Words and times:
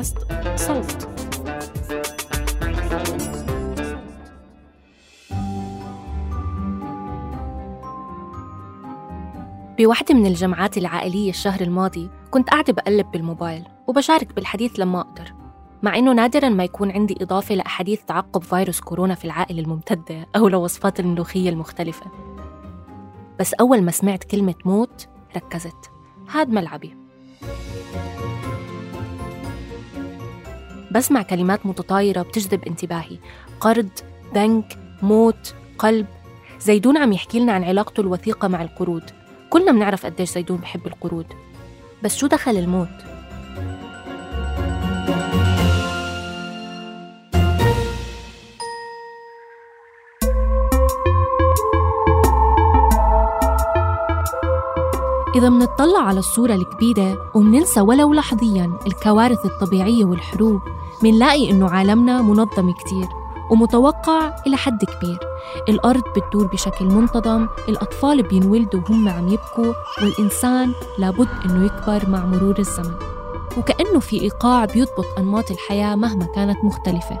بودكاست 0.00 0.18
صوت. 0.56 1.08
بوحدة 9.78 10.14
من 10.14 10.26
الجمعات 10.26 10.78
العائلية 10.78 11.30
الشهر 11.30 11.60
الماضي 11.60 12.10
كنت 12.30 12.50
قاعدة 12.50 12.72
بقلب 12.72 13.10
بالموبايل 13.10 13.64
وبشارك 13.86 14.34
بالحديث 14.34 14.78
لما 14.78 15.00
أقدر 15.00 15.32
مع 15.82 15.98
إنه 15.98 16.12
نادراً 16.12 16.48
ما 16.48 16.64
يكون 16.64 16.90
عندي 16.90 17.16
إضافة 17.20 17.54
لأحاديث 17.54 18.04
تعقب 18.04 18.42
فيروس 18.42 18.80
كورونا 18.80 19.14
في 19.14 19.24
العائلة 19.24 19.62
الممتدة 19.62 20.26
أو 20.36 20.48
لوصفات 20.48 21.00
الملوخية 21.00 21.50
المختلفة. 21.50 22.06
بس 23.40 23.54
أول 23.54 23.82
ما 23.82 23.90
سمعت 23.90 24.24
كلمة 24.24 24.54
موت 24.64 25.08
ركزت. 25.36 25.90
هاد 26.30 26.48
ملعبي. 26.48 26.96
بسمع 30.90 31.22
كلمات 31.22 31.66
متطايرة 31.66 32.22
بتجذب 32.22 32.64
انتباهي. 32.64 33.18
قرض، 33.60 33.90
بنك، 34.34 34.78
موت، 35.02 35.54
قلب. 35.78 36.06
زيدون 36.60 36.96
عم 36.96 37.12
يحكي 37.12 37.40
لنا 37.40 37.52
عن 37.52 37.64
علاقته 37.64 38.00
الوثيقة 38.00 38.48
مع 38.48 38.62
القروض 38.62 39.02
كلنا 39.50 39.72
بنعرف 39.72 40.06
قديش 40.06 40.30
زيدون 40.30 40.56
بحب 40.56 40.86
القروض 40.86 41.26
بس 42.02 42.16
شو 42.16 42.26
دخل 42.26 42.56
الموت؟ 42.56 42.88
إذا 55.36 55.48
منطلع 55.48 56.00
على 56.00 56.18
الصورة 56.18 56.54
الكبيرة 56.54 57.30
ومننسى 57.34 57.80
ولو 57.80 58.14
لحظياً 58.14 58.78
الكوارث 58.86 59.46
الطبيعية 59.46 60.04
والحروب 60.04 60.60
منلاقي 61.02 61.50
إنه 61.50 61.70
عالمنا 61.70 62.22
منظم 62.22 62.70
كتير 62.70 63.08
ومتوقع 63.50 64.34
إلى 64.46 64.56
حد 64.56 64.84
كبير. 64.84 65.18
الأرض 65.68 66.02
بتدور 66.16 66.46
بشكل 66.46 66.84
منتظم 66.84 67.48
الأطفال 67.68 68.22
بينولدوا 68.22 68.80
وهم 68.80 69.08
عم 69.08 69.28
يبكوا 69.28 69.72
والإنسان 70.02 70.72
لابد 70.98 71.28
إنه 71.44 71.64
يكبر 71.64 72.08
مع 72.08 72.26
مرور 72.26 72.58
الزمن. 72.58 72.94
وكأنه 73.58 74.00
في 74.00 74.20
إيقاع 74.20 74.64
بيضبط 74.64 75.06
أنماط 75.18 75.50
الحياة 75.50 75.96
مهما 75.96 76.24
كانت 76.24 76.64
مختلفة. 76.64 77.20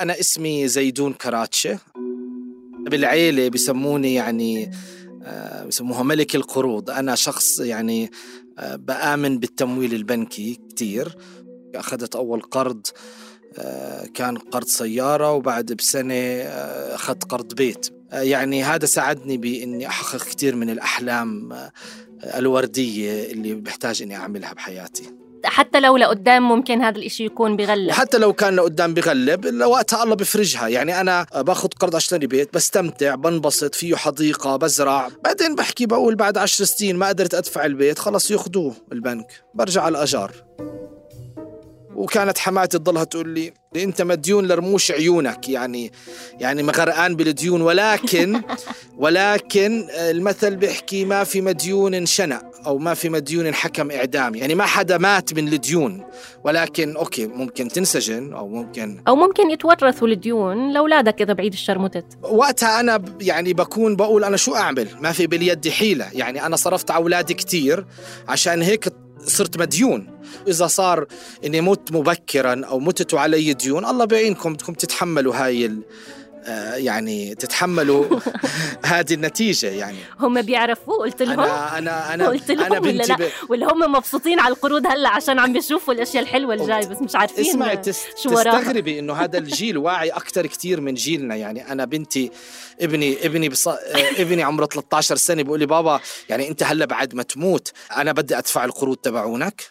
أنا 0.00 0.20
اسمي 0.20 0.68
زيدون 0.68 1.12
كراتشة. 1.12 1.78
بالعيلة 2.78 3.48
بسموني 3.48 4.14
يعني 4.14 4.70
آه، 5.22 5.64
بسموها 5.64 6.02
ملك 6.02 6.36
القروض. 6.36 6.90
أنا 6.90 7.14
شخص 7.14 7.58
يعني 7.58 8.10
آه، 8.58 8.76
بآمن 8.76 9.38
بالتمويل 9.38 9.94
البنكي 9.94 10.60
كتير. 10.68 11.16
أخذت 11.74 12.16
أول 12.16 12.40
قرض 12.40 12.86
آه، 13.58 14.06
كان 14.06 14.38
قرض 14.38 14.66
سيارة 14.66 15.32
وبعد 15.32 15.72
بسنة 15.72 16.14
أخذت 16.94 17.24
قرض 17.24 17.54
بيت. 17.54 17.86
يعني 18.12 18.64
هذا 18.64 18.86
ساعدني 18.86 19.36
بإني 19.36 19.86
أحقق 19.86 20.24
كتير 20.24 20.56
من 20.56 20.70
الأحلام 20.70 21.52
الوردية 22.24 23.32
اللي 23.32 23.54
بحتاج 23.54 24.02
إني 24.02 24.16
أعملها 24.16 24.52
بحياتي. 24.52 25.19
حتى 25.44 25.80
لو 25.80 25.96
لقدام 25.96 26.48
ممكن 26.48 26.82
هذا 26.82 26.98
الإشي 26.98 27.24
يكون 27.24 27.56
بغلب. 27.56 27.88
وحتى 27.88 28.18
لو 28.18 28.32
كان 28.32 28.56
لقدام 28.56 28.94
بغلب 28.94 29.62
وقتها 29.62 30.02
الله 30.02 30.14
بفرجها. 30.14 30.68
يعني 30.68 31.00
أنا 31.00 31.26
باخذ 31.36 31.68
قرض 31.68 31.96
أشتري 31.96 32.26
بيت 32.26 32.54
بستمتع 32.54 33.14
بنبسط 33.14 33.74
فيه 33.74 33.96
حديقة 33.96 34.56
بزرع. 34.56 35.08
بعدين 35.24 35.54
بحكي 35.54 35.86
بقول 35.86 36.14
بعد 36.14 36.38
عشر 36.38 36.64
سنين 36.64 36.96
ما 36.96 37.08
قدرت 37.08 37.34
أدفع 37.34 37.64
البيت 37.64 37.98
خلص 37.98 38.30
ياخذوه 38.30 38.74
البنك 38.92 39.26
برجع 39.54 39.82
على 39.82 39.98
الأجار. 39.98 40.32
وكانت 42.00 42.38
حماتي 42.38 42.78
تضلها 42.78 43.04
تقول 43.04 43.28
لي 43.28 43.52
أنت 43.76 44.02
مديون 44.02 44.46
لرموش 44.46 44.90
عيونك. 44.90 45.48
يعني 45.48 45.92
يعني 46.38 46.62
مغرقان 46.62 47.16
بالديون 47.16 47.62
ولكن 47.62 48.40
ولكن 49.02 49.88
المثل 49.90 50.56
بيحكي 50.56 51.04
ما 51.04 51.24
في 51.24 51.40
مديون 51.40 52.06
شنق 52.06 52.42
أو 52.66 52.78
ما 52.78 52.94
في 52.94 53.08
مديون 53.08 53.54
حكم 53.54 53.90
إعدام. 53.90 54.34
يعني 54.34 54.54
ما 54.54 54.64
حدا 54.66 54.98
مات 54.98 55.34
من 55.34 55.48
الديون 55.52 56.04
ولكن 56.44 56.96
okay 56.96 57.26
ممكن 57.26 57.68
تنسجن 57.68 58.32
أو 58.32 58.48
ممكن 58.48 59.02
أو 59.08 59.16
ممكن 59.16 59.50
يتورثوا 59.50 60.08
الديون 60.08 60.72
لأولادك 60.72 61.22
إذا 61.22 61.32
بعيد 61.32 61.52
الشر 61.52 61.78
متت. 61.78 62.04
وقتها 62.22 62.80
أنا 62.80 63.02
يعني 63.20 63.52
بكون 63.52 63.96
بقول 63.96 64.24
أنا 64.24 64.36
شو 64.36 64.54
أعمل؟ 64.54 64.88
ما 65.00 65.12
في 65.12 65.26
باليد 65.26 65.68
حيلة. 65.68 66.06
يعني 66.12 66.46
أنا 66.46 66.56
صرفت 66.56 66.90
على 66.90 67.02
أولادي 67.02 67.34
كثير 67.34 67.86
عشان 68.28 68.62
هيك 68.62 68.88
صرت 69.26 69.58
مديون. 69.58 70.06
إذا 70.48 70.66
صار 70.66 71.06
إني 71.44 71.60
مت 71.60 71.92
مبكرا 71.92 72.64
أو 72.64 72.78
متتوا 72.78 73.20
علي 73.20 73.52
ديون 73.52 73.84
الله 73.84 74.04
بيعينكم 74.04 74.52
بدكم 74.52 74.72
تتحملوا 74.72 75.34
هاي 75.36 75.70
يعني 76.74 77.34
تتحملوا 77.34 78.20
هذه 78.84 79.14
النتيجة 79.14 79.66
يعني. 79.66 79.98
هم 80.20 80.42
بيعرفوا 80.42 80.96
قلت 80.96 81.22
لهم؟ 81.22 81.40
أنا 81.40 81.78
أنا 81.78 82.14
أنا 82.14 82.28
قلت 82.28 82.50
لهم 82.50 82.80
بنتي 82.80 83.12
ولا, 83.12 83.24
لا؟ 83.24 83.30
ولا 83.48 83.72
هم 83.72 83.92
مبسوطين 83.92 84.40
على 84.40 84.54
القروض 84.54 84.86
هلا 84.86 85.08
عشان 85.08 85.38
عم 85.38 85.52
بيشوفوا 85.52 85.94
الأشياء 85.94 86.22
الحلوة 86.22 86.54
الجاي 86.54 86.86
بس 86.86 87.02
مش 87.02 87.16
عارفين 87.16 87.46
اسمعي 87.46 87.76
تس... 87.76 88.02
شو 88.22 88.28
تستغربي 88.28 88.98
إنه 88.98 89.12
هذا 89.12 89.38
الجيل 89.38 89.78
واعي 89.78 90.10
أكثر 90.10 90.46
كثير 90.46 90.80
من 90.80 90.94
جيلنا. 90.94 91.34
يعني 91.34 91.72
أنا 91.72 91.84
بنتي 91.84 92.30
ابني 92.80 93.26
ابني 93.26 93.48
بص... 93.48 93.68
آه، 93.68 93.76
ابني 94.18 94.42
عمره 94.42 94.66
13 94.66 95.16
سنة 95.16 95.42
بيقول 95.42 95.60
لي 95.60 95.66
بابا 95.66 96.00
يعني 96.28 96.48
أنت 96.48 96.62
هلا 96.62 96.84
بعد 96.84 97.14
ما 97.14 97.22
تموت 97.22 97.72
أنا 97.96 98.12
بدي 98.12 98.38
أدفع 98.38 98.64
القروض 98.64 98.96
تبعونك. 98.96 99.62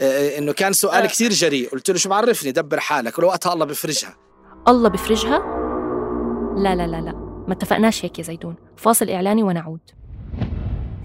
آه، 0.00 0.38
إنه 0.38 0.52
كان 0.52 0.72
سؤال 0.72 1.06
كثير 1.06 1.32
جريء. 1.32 1.68
قلت 1.70 1.90
له 1.90 1.96
شو 1.96 2.08
بعرفني؟ 2.08 2.52
دبر 2.52 2.80
حالك. 2.80 3.18
ولو 3.18 3.28
وقتها 3.28 3.52
الله 3.52 3.64
بفرجها. 3.64 4.16
الله 4.68 4.88
بفرجها؟ 4.88 5.55
لا 6.56 6.74
لا 6.74 6.86
لا 6.86 7.00
لا. 7.00 7.12
ما 7.48 7.52
اتفقناش 7.52 8.04
هيك 8.04 8.18
يا 8.18 8.24
زيدون 8.24 8.54
فاصل 8.76 9.10
إعلاني 9.10 9.42
ونعود. 9.42 9.80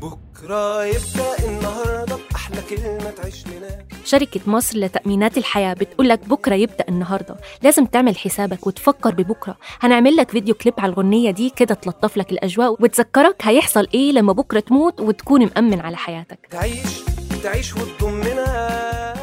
بكرة 0.01 0.85
يبدأ 0.85 1.47
النهاردة 1.49 2.17
بأحلى 2.31 2.57
كلمة 2.69 3.09
تعيش 3.09 3.47
لنا. 3.47 3.85
شركة 4.05 4.39
مصر 4.47 4.77
لتأمينات 4.77 5.37
الحياة 5.37 5.73
بتقول 5.73 6.09
لك 6.09 6.27
بكرة 6.29 6.55
يبدأ 6.55 6.85
النهاردة. 6.89 7.35
لازم 7.63 7.85
تعمل 7.85 8.17
حسابك 8.17 8.67
وتفكر 8.67 9.15
ببكرة. 9.15 9.57
هنعمل 9.79 10.15
لك 10.15 10.31
فيديو 10.31 10.55
كليب 10.55 10.73
على 10.77 10.91
الغنية 10.93 11.31
دي 11.31 11.49
كده 11.49 11.75
تلطف 11.75 12.17
لك 12.17 12.31
الأجواء 12.31 12.83
وتذكرك 12.83 13.35
هيحصل 13.41 13.87
إيه 13.93 14.11
لما 14.11 14.33
بكرة 14.33 14.59
تموت 14.59 14.99
وتكون 15.01 15.45
مأمن 15.45 15.79
على 15.79 15.97
حياتك. 15.97 16.39
تعيش 16.51 17.01
تعيش 17.43 17.75
وتضمنها. 17.75 19.13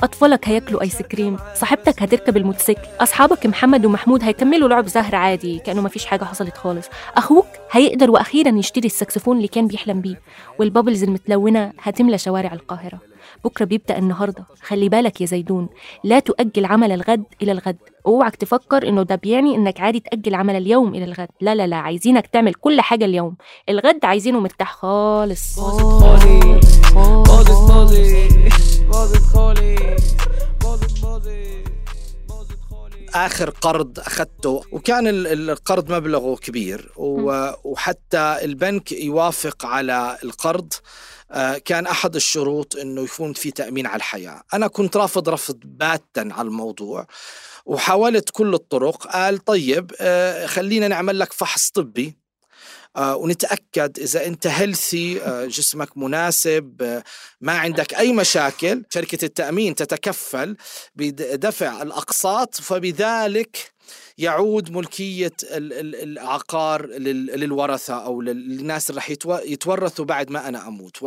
أطفالك 0.00 0.48
هياكلوا 0.48 0.82
آيس 0.82 1.02
كريم 1.02 1.36
صاحبتك 1.54 2.02
هتركب 2.02 2.36
الموتوسيكل 2.36 2.80
أصحابك 3.00 3.46
محمد 3.46 3.86
ومحمود 3.86 4.24
هيكملوا 4.24 4.68
لعب 4.68 4.86
زهر 4.86 5.14
عادي 5.14 5.58
كأنه 5.58 5.80
ما 5.80 5.88
فيش 5.88 6.06
حاجة 6.06 6.24
حصلت 6.24 6.56
خالص. 6.56 6.86
أخوك 7.16 7.46
هيقدر 7.70 8.10
وأخيرا 8.10 8.58
يشتري 8.58 8.86
السكسفون 8.86 9.36
اللي 9.36 9.48
كان 9.48 9.66
بيحلم 9.66 10.00
بيه 10.00 10.20
والبابلز 10.58 11.02
المتلونة 11.02 11.72
هتملى 11.82 12.18
شوارع 12.18 12.52
القاهرة. 12.52 12.98
بكرة 13.44 13.64
بيبدأ 13.64 13.98
النهاردة. 13.98 14.44
خلي 14.62 14.88
بالك 14.88 15.20
يا 15.20 15.26
زيدون 15.26 15.68
لا 16.04 16.18
تؤجل 16.18 16.64
عمل 16.64 16.92
الغد 16.92 17.24
إلى 17.42 17.52
الغد. 17.52 17.76
أوعك 18.06 18.36
تفكر 18.36 18.88
إنه 18.88 19.02
ده 19.02 19.14
بيعني 19.14 19.54
إنك 19.54 19.80
عادي 19.80 20.00
تأجل 20.00 20.34
عمل 20.34 20.56
اليوم 20.56 20.94
إلى 20.94 21.04
الغد. 21.04 21.28
لا 21.40 21.54
لا 21.54 21.66
لا 21.66 21.76
عايزينك 21.76 22.26
تعمل 22.26 22.54
كل 22.54 22.80
حاجة 22.80 23.04
اليوم. 23.04 23.36
الغد 23.68 24.04
عايزينه 24.04 24.40
مرتاح 24.40 24.72
خالص. 24.72 25.60
خالص 25.60 26.50
آخر 33.14 33.50
قرض 33.50 33.98
أخذته 34.00 34.62
وكان 34.72 35.06
القرض 35.06 35.92
مبلغه 35.92 36.36
كبير 36.36 36.92
وحتى 36.96 38.38
البنك 38.42 38.92
يوافق 38.92 39.66
على 39.66 40.18
القرض. 40.24 40.72
آه، 41.32 41.58
كان 41.58 41.86
أحد 41.86 42.14
الشروط 42.14 42.76
إنه 42.76 43.02
يكون 43.02 43.32
في 43.32 43.50
تأمين 43.50 43.86
على 43.86 43.96
الحياة. 43.96 44.42
أنا 44.54 44.66
كنت 44.66 44.96
رافض 44.96 45.28
رفض 45.28 45.58
باتا 45.64 46.28
على 46.30 46.48
الموضوع 46.48 47.06
وحاولت 47.66 48.30
كل 48.30 48.54
الطرق. 48.54 49.06
قال 49.06 49.38
طيب 49.38 49.92
آه، 50.00 50.46
خلينا 50.46 50.88
نعمل 50.88 51.18
لك 51.18 51.32
فحص 51.32 51.70
طبي. 51.70 52.19
ونتأكد 52.98 53.98
إذا 53.98 54.26
أنت 54.26 54.46
هيلثي 54.46 55.20
جسمك 55.46 55.98
مناسب 55.98 57.02
ما 57.40 57.52
عندك 57.52 57.94
أي 57.94 58.12
مشاكل 58.12 58.84
شركة 58.90 59.24
التأمين 59.24 59.74
تتكفل 59.74 60.56
بدفع 60.94 61.82
الأقساط 61.82 62.54
فبذلك 62.54 63.72
يعود 64.18 64.70
ملكية 64.70 65.32
العقار 65.42 66.86
للورثة 66.86 67.94
أو 67.94 68.22
للناس 68.22 68.90
اللي 68.90 68.98
رح 68.98 69.10
يتورثوا 69.44 70.04
بعد 70.04 70.30
ما 70.30 70.48
أنا 70.48 70.68
أموت. 70.68 70.98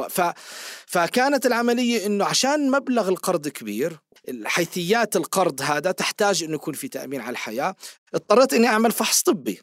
فكانت 0.86 1.45
العملية 1.45 2.06
أنه 2.06 2.25
عشان 2.25 2.71
مبلغ 2.71 3.09
القرض 3.09 3.47
كبير 3.47 4.00
حيثيات 4.45 5.15
القرض 5.15 5.62
هذا 5.62 5.91
تحتاج 5.91 6.44
أنه 6.44 6.53
يكون 6.53 6.74
في 6.74 6.88
تأمين 6.88 7.21
على 7.21 7.29
الحياة 7.29 7.75
اضطريت 8.13 8.53
أني 8.53 8.68
أعمل 8.68 8.91
فحص 8.91 9.21
طبي. 9.21 9.62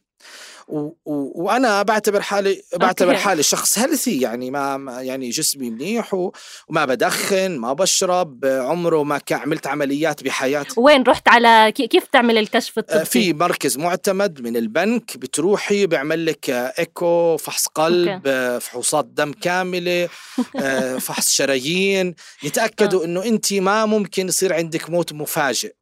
و... 0.70 0.96
و... 1.04 1.44
وأنا 1.44 1.82
بعتبر 1.82 2.20
حالي 2.20 2.62
بعتبر 2.76 3.10
okay. 3.10 3.22
حالي 3.22 3.42
شخص 3.42 3.78
healthy 3.78 4.20
يعني 4.20 4.50
ما 4.50 4.96
يعني 5.00 5.30
جسمي 5.30 5.70
منيح. 5.70 6.14
وما 6.14 6.84
بدخن 6.84 7.58
ما 7.58 7.72
بشرب 7.72 8.44
عمره 8.44 9.02
ما 9.02 9.20
عملت 9.30 9.66
عمليات 9.66 10.24
بحياتي 10.24 10.80
وين 10.80 11.02
رحت 11.02 11.28
على 11.28 11.72
كيف 11.72 12.06
تعمل 12.06 12.38
الكشف 12.38 12.78
آه، 12.78 12.80
الطبي 12.80 13.04
في 13.04 13.32
مركز 13.32 13.78
معتمد 13.78 14.40
من 14.40 14.56
البنك 14.56 15.16
بتروحي 15.16 15.86
بيعمل 15.86 16.26
لك 16.26 16.50
إيكو 16.50 17.36
فحص 17.36 17.66
قلب 17.66 18.08
okay. 18.08 18.22
آه، 18.26 18.58
فحوصات 18.58 19.04
دم 19.04 19.32
كاملة 19.32 20.08
آه، 20.60 20.98
فحص 21.04 21.30
شرايين 21.30 22.14
يتأكدوا 22.42 23.04
إنه 23.04 23.24
انت 23.24 23.52
ما 23.52 23.86
ممكن 23.86 24.28
يصير 24.28 24.52
عندك 24.52 24.90
موت 24.90 25.12
مفاجئ 25.12 25.72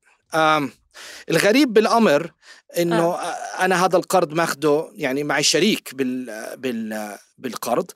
الغريب 1.30 1.72
بالأمر 1.72 2.32
إنه 2.78 3.04
آه. 3.04 3.20
أنا 3.64 3.84
هذا 3.84 3.96
القرض 3.96 4.32
ماخده 4.32 4.90
يعني 4.94 5.24
معي 5.24 5.42
شريك 5.42 5.94
بال 5.94 6.46
بال 6.56 7.16
بالقرض 7.38 7.90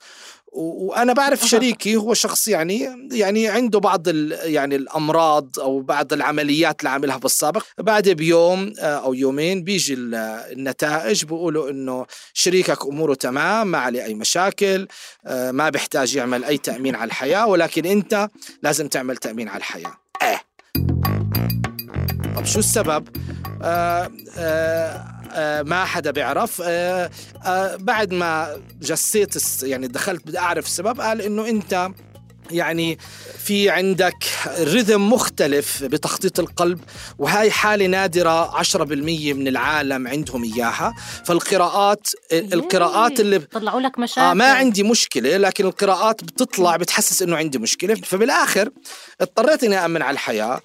وأنا 0.53 1.13
بعرف 1.13 1.47
شريكي 1.47 1.95
هو 1.95 2.13
شخص 2.13 2.47
يعني 2.47 3.07
يعني 3.11 3.47
عنده 3.47 3.79
بعض 3.79 4.07
يعني 4.43 4.75
الأمراض 4.75 5.59
أو 5.59 5.81
بعض 5.81 6.13
العمليات 6.13 6.79
اللي 6.79 6.89
عاملها 6.89 7.17
بالسابق 7.17 7.63
بعد 7.77 8.09
بيوم 8.09 8.73
آه، 8.79 8.83
أو 8.83 9.13
يومين 9.13 9.63
بيجي 9.63 9.93
النتائج 9.93 11.25
بيقولوا 11.25 11.69
إنه 11.69 12.05
شريكك 12.33 12.85
أموره 12.85 13.13
تمام 13.13 13.67
ما 13.67 13.77
عليه 13.77 14.03
أي 14.03 14.13
مشاكل 14.13 14.87
آه، 15.25 15.51
ما 15.51 15.69
بيحتاج 15.69 16.15
يعمل 16.15 16.43
أي 16.43 16.57
تأمين 16.57 16.95
على 16.95 17.07
الحياة 17.07 17.47
ولكن 17.47 17.85
أنت 17.85 18.29
لازم 18.63 18.87
تعمل 18.87 19.17
تأمين 19.17 19.47
على 19.47 19.57
الحياة. 19.57 19.97
إيه 20.21 20.41
طب 22.35 22.45
شو 22.45 22.59
السبب؟ 22.59 23.07
ما 25.63 25.85
حدا 25.85 26.11
بيعرف. 26.11 26.61
آه 26.65 27.09
آه 27.45 27.75
بعد 27.75 28.13
ما 28.13 28.57
جسيت 28.81 29.63
يعني 29.63 29.87
دخلت 29.87 30.27
بدي 30.27 30.39
أعرف 30.39 30.65
السبب 30.65 31.01
قال 31.01 31.21
إنه 31.21 31.49
أنت 31.49 31.89
يعني 32.51 32.97
في 33.43 33.69
عندك 33.69 34.25
رذم 34.59 35.09
مختلف 35.13 35.83
بتخطيط 35.83 36.39
القلب 36.39 36.79
وهاي 37.17 37.51
حالة 37.51 37.85
نادرة 37.85 38.63
10% 38.63 38.75
من 39.33 39.47
العالم 39.47 40.07
عندهم 40.07 40.43
إياها. 40.43 40.93
فالقراءات 41.25 42.07
القراءات 42.31 43.19
اللي 43.19 43.39
طلعوا 43.39 43.81
لك 43.81 43.99
مشاكل 43.99 44.21
آه 44.21 44.33
ما 44.33 44.51
عندي 44.53 44.83
مشكلة 44.83 45.37
لكن 45.37 45.65
القراءات 45.65 46.23
بتطلع 46.23 46.75
بتحسس 46.77 47.21
إنه 47.21 47.35
عندي 47.37 47.57
مشكلة. 47.57 47.95
فبالآخر 47.95 48.69
اضطريت 49.21 49.63
إني 49.63 49.77
أأمن 49.77 50.01
على 50.01 50.13
الحياة. 50.13 50.61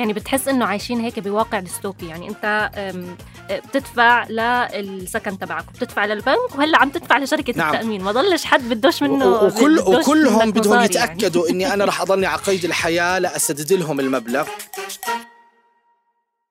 يعني 0.00 0.12
بتحس 0.12 0.48
إنه 0.48 0.64
عايشين 0.64 1.00
هيك 1.00 1.18
بواقع 1.18 1.60
ديستوبي 1.60 2.08
يعني 2.08 2.28
أنت 2.28 2.70
بتدفع 3.50 4.28
للسكن 4.28 5.38
تبعك 5.38 5.68
وبتدفع 5.68 6.04
للبنك 6.04 6.54
وهلأ 6.54 6.78
عم 6.78 6.90
تدفع 6.90 7.18
لشركة 7.18 7.54
نعم. 7.56 7.74
التأمين 7.74 8.02
ما 8.02 8.12
ضلش 8.12 8.44
حد 8.44 8.68
بدوش 8.68 9.02
منه 9.02 9.26
وكل 9.26 9.78
وكلهم 9.78 10.50
بدهم 10.50 10.74
يعني. 10.74 10.84
يتأكدوا 10.84 11.46
يعني. 11.46 11.64
إني 11.64 11.74
أنا 11.74 11.84
رح 11.84 12.00
أضلني 12.00 12.26
على 12.26 12.40
قيد 12.40 12.64
الحياة 12.64 13.18
لاسدد 13.18 13.72
لهم 13.72 14.00
المبلغ 14.00 14.48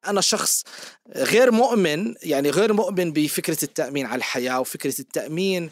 أنا 0.07 0.21
شخص 0.21 0.63
غير 1.15 1.51
مؤمن 1.51 2.15
يعني 2.23 2.49
غير 2.49 2.73
مؤمن 2.73 3.13
بفكرة 3.13 3.57
التأمين 3.63 4.05
على 4.05 4.15
الحياة 4.15 4.59
وفكرة 4.59 4.95
التأمين 4.99 5.69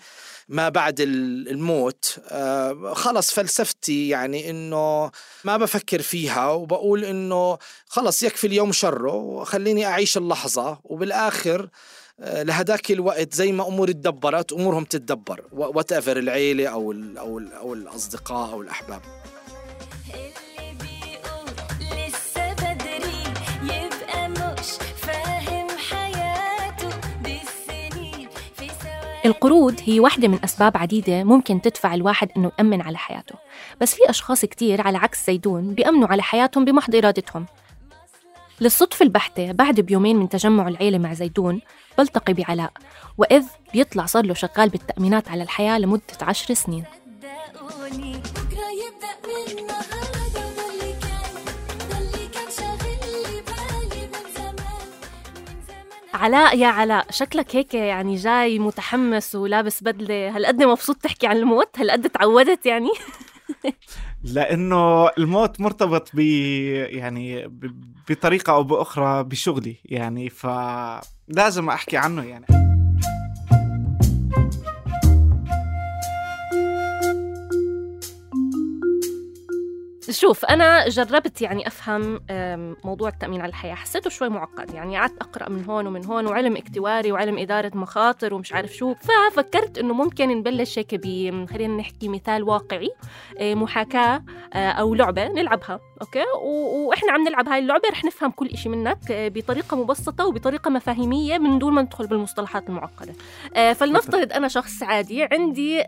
ما 0.48 0.70
بعد 0.70 1.00
الموت. 1.00 2.20
آه، 2.30 2.94
خلص 2.94 3.32
فلسفتي 3.32 4.10
يعني 4.10 4.50
إنه 4.50 5.12
ما 5.44 5.58
بفكر 5.58 6.02
فيها 6.02 6.50
وبقول 6.50 7.06
إنه 7.06 7.58
خلص 7.88 8.24
يكفي 8.24 8.48
اليوم 8.48 8.72
شره 8.72 9.14
وخليني 9.14 9.86
أعيش 9.86 10.18
اللحظة. 10.18 10.80
وبالآخر 10.84 11.70
آه، 12.20 12.44
لهداك 12.44 12.92
الوقت 12.92 13.34
زي 13.34 13.52
ما 13.52 13.68
أموري 13.68 13.94
تدبرت 13.94 14.54
أمورهم 14.54 14.84
تتدبر 14.84 15.42
وات 15.52 16.08
العيلة 16.08 16.68
أو 16.68 16.92
أو 17.18 17.40
أو 17.40 17.74
الأصدقاء 17.74 18.54
أو 18.54 18.62
الأحباب. 18.62 19.02
القروض 29.28 29.80
هي 29.86 30.00
واحدة 30.00 30.28
من 30.28 30.40
أسباب 30.44 30.78
عديدة 30.78 31.24
ممكن 31.24 31.62
تدفع 31.62 31.94
الواحد 31.94 32.30
إنه 32.38 32.52
يأمن 32.60 32.82
على 32.82 32.98
حياته. 32.98 33.36
بس 33.82 33.96
في 33.96 34.10
أشخاص 34.10 34.46
كتير 34.46 34.82
على 34.82 34.98
عكس 34.98 35.26
زيدون 35.28 35.74
بيأمنوا 35.74 36.08
على 36.08 36.24
حياتهم 36.24 36.66
بمحض 36.66 36.96
إرادتهم. 36.96 37.46
للصدفة 38.62 39.04
البحتة 39.04 39.52
بعد 39.52 39.80
بيومين 39.80 40.16
من 40.16 40.30
تجمع 40.30 40.68
العيلة 40.68 40.98
مع 40.98 41.14
زيدون 41.14 41.62
بلتقي 41.98 42.34
بعلاء 42.34 42.72
وإذ 43.18 43.44
بيطلع 43.74 44.06
صار 44.06 44.26
له 44.26 44.34
شغال 44.34 44.70
بالتأمينات 44.70 45.30
على 45.30 45.44
الحياة 45.44 45.80
لمدة 45.80 46.02
عشر 46.22 46.54
سنين. 46.54 46.84
علاء 56.18 56.58
يا 56.58 56.68
علاء 56.68 57.06
شكلك 57.10 57.56
هيك 57.56 57.74
يعني 57.74 58.16
جاي 58.16 58.60
متحمس 58.60 59.36
ولابس 59.36 59.84
بدلة. 59.84 60.36
هالقد 60.36 60.64
مبسوط 60.64 60.98
تحكي 60.98 61.28
عن 61.28 61.38
الموت؟ 61.38 61.80
هالقد 61.80 62.10
تعودت 62.10 62.66
يعني؟ 62.66 62.90
لأنه 64.34 65.08
الموت 65.08 65.60
مرتبط 65.60 66.10
ب 66.14 66.20
يعني 66.20 67.48
بطريقة 68.10 68.54
أو 68.54 68.64
بأخرى 68.64 69.24
بشغلي 69.24 69.76
يعني 69.86 70.30
فلازم 70.30 71.70
أحكي 71.70 71.98
عنه 71.98 72.24
يعني. 72.24 72.67
شوف 80.12 80.46
أنا 80.46 80.90
جربت 80.90 81.42
يعني 81.42 81.68
أفهم 81.68 82.20
موضوع 82.84 83.10
التأمين 83.10 83.42
على 83.42 83.50
الحياة. 83.50 83.76
حسيته 83.76 84.10
شوي 84.10 84.30
معقد 84.30 84.74
يعني 84.74 84.98
قعدت 84.98 85.22
أقرأ 85.22 85.50
من 85.50 85.66
هون 85.66 85.88
ومن 85.88 86.06
هون 86.06 86.28
وعلم 86.28 86.58
اكتواري 86.58 87.12
وعلم 87.12 87.38
إدارة 87.38 87.72
مخاطر 87.76 88.34
ومش 88.34 88.54
عارف 88.54 88.74
شو. 88.74 88.94
ففكرت 88.96 89.78
إنه 89.78 89.94
ممكن 89.94 90.30
نبلش 90.30 90.80
هيك 90.80 90.96
ب 90.96 91.46
خلينا 91.50 91.78
نحكي 91.78 92.08
مثال 92.08 92.44
واقعي 92.44 92.90
آه، 93.40 93.54
محاكاة 93.54 94.24
آه، 94.54 94.70
أو 94.72 94.96
لعبة 94.96 95.28
نلعبها 95.28 95.80
أوكي؟ 96.02 96.24
وإحنا 96.44 97.12
عم 97.12 97.28
نلعب 97.28 97.48
هاي 97.50 97.60
اللعبة 97.60 97.90
رح 97.90 98.04
نفهم 98.04 98.32
كل 98.32 98.58
شيء 98.58 98.72
منك 98.72 99.12
آه، 99.12 99.28
بطريقة 99.28 99.78
مبسطة 99.78 100.26
وبطريقة 100.26 100.70
مفاهيمية 100.70 101.38
من 101.38 101.60
دون 101.60 101.74
ما 101.74 101.82
ندخل 101.82 102.08
بالمصطلحات 102.08 102.70
المعقدة. 102.70 103.14
فلنفترض 103.74 104.34
أنا 104.34 104.48
شخص 104.48 104.84
عادي 104.84 105.24
عندي 105.24 105.84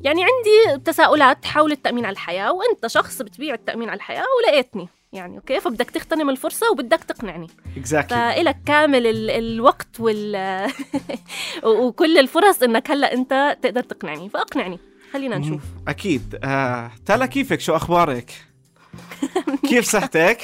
يعني 0.00 0.20
عندي 0.22 0.84
تساؤلات 0.84 1.44
حول 1.44 1.72
التأمين 1.72 2.04
على 2.04 2.12
الحياة 2.12 2.52
وأنت 2.52 2.86
شخص 2.86 3.10
شخص 3.10 3.22
بتبيع 3.22 3.54
التأمين 3.54 3.88
على 3.88 3.96
الحياة 3.96 4.24
ولقيتني. 4.38 4.88
يعني 5.12 5.36
أوكي 5.36 5.60
فبدك 5.60 5.90
تغتنم 5.90 6.30
الفرصة 6.30 6.70
وبدك 6.70 7.04
تقنعني. 7.04 7.46
Exactly. 7.76 8.08
فإلك 8.10 8.56
كامل 8.66 9.06
ال 9.06 9.30
الوقت 9.30 10.00
وال 10.00 10.70
وكل 11.64 12.18
الفرص 12.18 12.62
إنك 12.62 12.90
هلأ 12.90 13.12
أنت 13.12 13.58
تقدر 13.62 13.82
تقنعني. 13.82 14.28
فأقنعني. 14.28 14.78
خلينا 15.12 15.38
نشوف. 15.38 15.62
أكيد. 15.88 16.38
آه، 16.44 16.90
تلا 17.06 17.26
كيفك؟ 17.26 17.60
شو 17.60 17.76
أخبارك؟ 17.76 18.32
كيف 19.68 19.84
صحتك؟ 19.84 20.38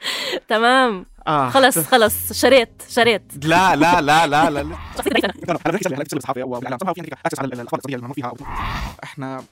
تمام. 0.48 1.06
آه. 1.26 1.50
خلص 1.50 1.78
خلص. 1.78 2.32
شريت 2.32 2.82
شريت. 2.88 3.22
لا 3.44 3.76
لا 3.76 4.00
لا 4.00 4.26
لا 4.26 4.50
لا. 4.50 4.64
إحنا 9.04 9.42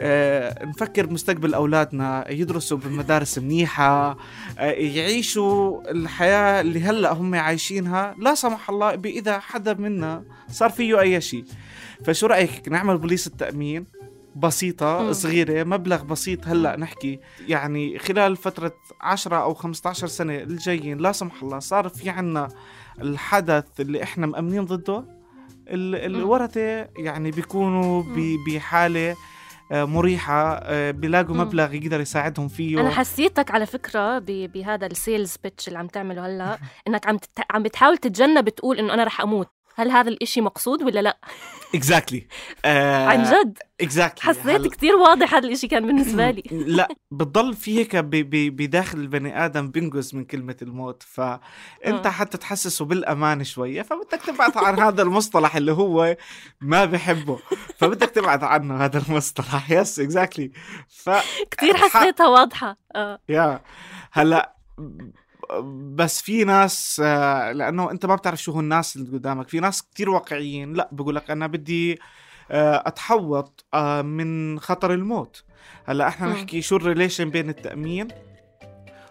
آه، 0.00 0.64
نفكر 0.64 1.06
بمستقبل 1.06 1.54
أولادنا 1.54 2.30
يدرسوا 2.30 2.78
بمدارس 2.78 3.38
منيحة 3.38 4.16
آه، 4.58 4.70
يعيشوا 4.70 5.90
الحياة 5.90 6.60
اللي 6.60 6.80
هلأ 6.80 7.12
هم 7.12 7.34
عايشينها. 7.34 8.14
لا 8.18 8.34
سمح 8.34 8.70
الله 8.70 8.94
إذا 8.94 9.38
حدا 9.38 9.74
منا 9.74 10.24
صار 10.50 10.70
فيه 10.70 11.00
أي 11.00 11.20
شيء. 11.20 11.44
فشو 12.04 12.26
رأيك 12.26 12.68
نعمل 12.68 12.98
بوليس 12.98 13.26
التأمين؟ 13.26 13.86
بسيطة. 14.36 15.12
صغيرة 15.12 15.64
مبلغ 15.64 16.02
بسيط 16.02 16.46
هلأ 16.48 16.76
نحكي 16.76 17.20
يعني 17.48 17.98
خلال 17.98 18.36
فترة 18.36 18.72
10 19.00 19.36
أو 19.36 19.54
15 19.54 20.06
سنة 20.06 20.34
الجايين 20.36 20.98
لا 20.98 21.12
سمح 21.12 21.42
الله 21.42 21.58
صار 21.58 21.88
في 21.88 22.10
عنا 22.10 22.48
الحدث 23.00 23.80
اللي 23.80 24.02
إحنا 24.02 24.26
مأمنين 24.26 24.64
ضده 24.64 25.04
ال- 25.68 25.94
الورثة 26.16 26.88
يعني 26.96 27.30
بيكونوا 27.30 28.02
بحالة 28.48 29.16
آه، 29.72 29.84
مريحة 29.84 30.52
آه، 30.62 30.90
بيلاقوا. 30.90 31.36
مبلغ 31.36 31.74
يقدر 31.74 32.00
يساعدهم 32.00 32.48
فيه 32.48 32.80
أنا 32.80 32.90
حسيتك 32.90 33.50
على 33.50 33.66
فكرة 33.66 34.18
ب- 34.18 34.52
بهذا 34.52 34.86
ال 34.86 34.94
sales 34.94 35.36
pitch 35.44 35.68
اللي 35.68 35.78
عم 35.78 35.86
تعمله 35.86 36.26
هلأ 36.26 36.58
إنك 36.88 37.06
عم. 37.06 37.18
عم 37.50 37.62
بتحاول 37.62 37.98
تتجنب 37.98 38.48
تقول 38.48 38.78
إنه 38.78 38.94
أنا 38.94 39.04
رح 39.04 39.20
أموت 39.20 39.48
هل 39.76 39.90
هذا 39.90 40.08
الإشي 40.08 40.40
مقصود 40.40 40.82
ولا 40.82 41.00
لا؟ 41.00 41.18
exactly 41.74 42.26
عن 42.64 43.22
جد؟ 43.22 43.58
exactly 43.80 44.22
حسيت 44.34 44.66
كتير 44.66 44.96
واضح 44.96 45.34
هذا 45.34 45.46
الإشي 45.46 45.68
كان 45.68 45.86
بالنسبة 45.86 46.30
لي. 46.30 46.42
لا 46.76 46.88
بتضل 47.10 47.54
في 47.54 47.78
هيك 47.78 47.96
بداخل 47.96 48.98
البني 48.98 49.44
آدم 49.44 49.70
بينقز 49.70 50.14
من 50.14 50.24
كلمة 50.24 50.56
الموت. 50.62 51.02
فأنت 51.02 52.06
آه. 52.06 52.10
حتى 52.10 52.38
تحسسه 52.38 52.84
بالأمان 52.84 53.44
شوية 53.44 53.82
فبدك 53.82 54.20
تبعد 54.26 54.58
عن 54.58 54.80
هذا 54.80 55.02
المصطلح 55.02 55.56
اللي 55.56 55.72
هو 55.72 56.16
ما 56.60 56.84
بحبه. 56.84 57.38
فبدك 57.78 58.10
تبعد 58.10 58.44
عنه 58.44 58.84
هذا 58.84 59.02
المصطلح. 59.08 59.70
yes 59.70 60.00
exactly 60.00 60.50
ف 60.88 61.10
كتير 61.50 61.76
ح- 61.76 61.88
حسيتها 61.96 62.28
واضحة. 62.28 62.76
آه. 62.96 63.18
يا 63.28 63.60
هلا 64.12 64.54
بس 65.94 66.22
في 66.22 66.44
ناس 66.44 67.02
آه، 67.04 67.52
لأنه 67.52 67.90
أنت 67.90 68.06
ما 68.06 68.14
بتعرف 68.14 68.42
شو 68.42 68.52
هو 68.52 68.60
الناس 68.60 68.96
اللي 68.96 69.18
قدامك 69.18 69.48
في 69.48 69.60
ناس 69.60 69.82
كتير 69.82 70.10
واقعيين 70.10 70.72
لا 70.72 70.88
بقول 70.92 71.14
لك 71.14 71.30
أنا 71.30 71.46
بدي 71.46 72.00
آه، 72.50 72.82
أتحوط 72.86 73.64
آه، 73.74 74.02
من 74.02 74.60
خطر 74.60 74.94
الموت 74.94 75.44
هلأ 75.84 76.08
إحنا. 76.08 76.28
نحكي 76.28 76.62
شو 76.62 76.76
ال 76.76 76.82
relation 76.82 77.30
بين 77.30 77.48
التأمين. 77.48 78.08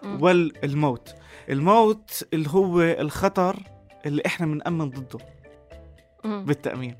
والموت 0.04 1.14
الموت 1.50 2.24
اللي 2.32 2.48
هو 2.50 2.80
الخطر 2.80 3.56
اللي 4.06 4.22
إحنا 4.26 4.46
بنأمن 4.46 4.90
ضده 4.90 5.18
مم. 6.24 6.44
بالتأمين 6.44 6.96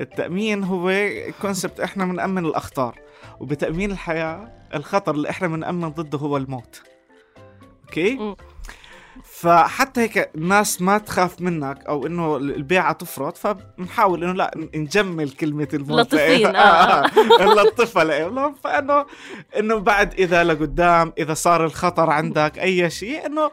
التأمين 0.00 0.64
هو 0.64 1.10
concept 1.42 1.80
إحنا 1.80 2.04
بنأمن 2.04 2.44
الأخطار 2.44 3.00
وبتأمين 3.40 3.90
الحياة 3.90 4.52
الخطر 4.74 5.14
اللي 5.14 5.30
إحنا 5.30 5.48
بنأمن 5.48 5.88
ضده 5.88 6.18
هو 6.18 6.36
الموت 6.36 6.82
okay. 7.84 8.36
فحتى 9.24 10.00
هيك 10.00 10.30
الناس 10.34 10.82
ما 10.82 10.98
تخاف 10.98 11.40
منك 11.40 11.84
أو 11.84 12.06
إنه 12.06 12.36
البيعة 12.36 12.92
تفرط 12.92 13.36
فبنحاول 13.36 14.24
إنه 14.24 14.32
لا 14.32 14.50
نجمل 14.74 15.30
كلمة 15.30 15.68
الموت 15.74 16.00
لطيفين، 16.00 16.42
لإيه؟ 16.42 16.46
آه. 16.56 17.10
نلطفها 17.40 18.04
لهم 18.04 18.54
فإنه 18.64 19.06
إنه 19.58 19.76
بعد 19.78 20.14
إذا 20.14 20.44
لقدام 20.44 21.12
إذا 21.18 21.34
صار 21.34 21.64
الخطر 21.64 22.10
عندك 22.10 22.58
أي 22.58 22.90
شيء 22.90 23.26
إنه 23.26 23.50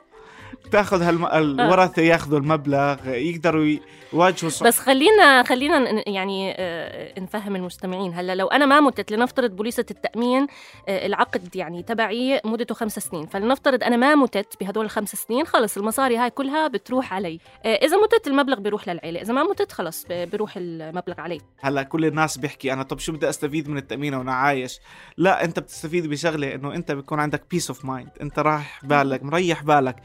تاخذ 0.72 1.01
هالم... 1.01 1.25
الورثة 1.25 2.01
ياخذوا 2.01 2.39
المبلغ 2.39 3.07
يقدروا 3.07 3.77
يواجهوا 4.13 4.50
صعوبة 4.50 4.69
بس 4.69 4.79
خلينا 4.79 5.43
خلينا 5.43 6.10
يعني 6.10 6.55
آه، 6.57 7.19
نفهم 7.19 7.55
المستمعين. 7.55 8.13
هلا 8.13 8.36
لو 8.36 8.48
أنا 8.48 8.65
ما 8.65 8.79
متت 8.79 9.12
لنفترض 9.12 9.55
بوليصه 9.55 9.86
التأمين 9.91 10.48
آه، 10.88 11.05
العقد 11.05 11.55
يعني 11.55 11.84
تبعي 11.84 12.41
مدته 12.45 12.75
خمس 12.75 13.00
سنين. 13.00 13.25
فلنفترض 13.25 13.84
أنا 13.84 13.98
ما 13.98 14.15
متت 14.15 14.53
بهدول 14.62 14.86
الخمس 14.86 15.15
سنين 15.15 15.45
خلص 15.45 15.77
المصاري 15.77 16.17
هاي 16.17 16.29
كلها 16.29 16.67
بتروح 16.67 17.13
علي. 17.13 17.39
آه، 17.65 17.75
إذا 17.75 17.98
متت 17.98 18.27
المبلغ 18.27 18.60
بيروح 18.60 18.89
للعيلة 18.89 19.22
إذا 19.22 19.34
ما 19.34 19.43
متت 19.43 19.72
خلص 19.72 20.05
بيروح 20.10 20.53
المبلغ 20.57 21.22
علي. 21.22 21.41
هلا 21.60 21.84
كل 21.84 22.05
الناس 22.05 22.38
بيحكي 22.38 22.74
أنا 22.74 22.84
طب 22.84 23.00
شو 23.00 23.12
بدي 23.12 23.29
أستفيد 23.29 23.69
من 23.69 23.77
التأمين 23.77 24.13
وأنا 24.13 24.34
عايش؟ 24.34 24.79
لا 25.17 25.43
أنت 25.43 25.60
بتستفيد 25.60 26.10
بشغلة 26.10 26.55
إنه 26.55 26.75
أنت 26.75 26.91
بيكون 26.91 27.19
عندك 27.19 27.43
peace 27.51 27.70
of 27.70 27.86
mind 27.86 28.10
أنت 28.22 28.39
رايح 28.39 28.86
بالك 28.86 29.24
مريح 29.24 29.63
بالك. 29.63 29.95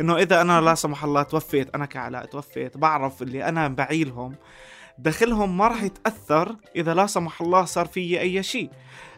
إنه 0.00 0.09
إذا 0.16 0.40
أنا 0.40 0.60
لا 0.60 0.74
سمح 0.74 1.04
الله 1.04 1.22
توفيت 1.22 1.74
أنا 1.74 1.86
كعلاء 1.86 2.24
توفيت 2.24 2.76
بعرف 2.76 3.22
اللي 3.22 3.44
أنا 3.44 3.68
بعيلهم 3.68 4.34
دخلهم 4.98 5.58
ما 5.58 5.68
راح 5.68 5.82
يتأثر 5.82 6.56
إذا 6.76 6.94
لا 6.94 7.06
سمح 7.06 7.40
الله 7.42 7.64
صار 7.64 7.86
في 7.86 8.20
أي 8.20 8.42
شيء. 8.42 8.70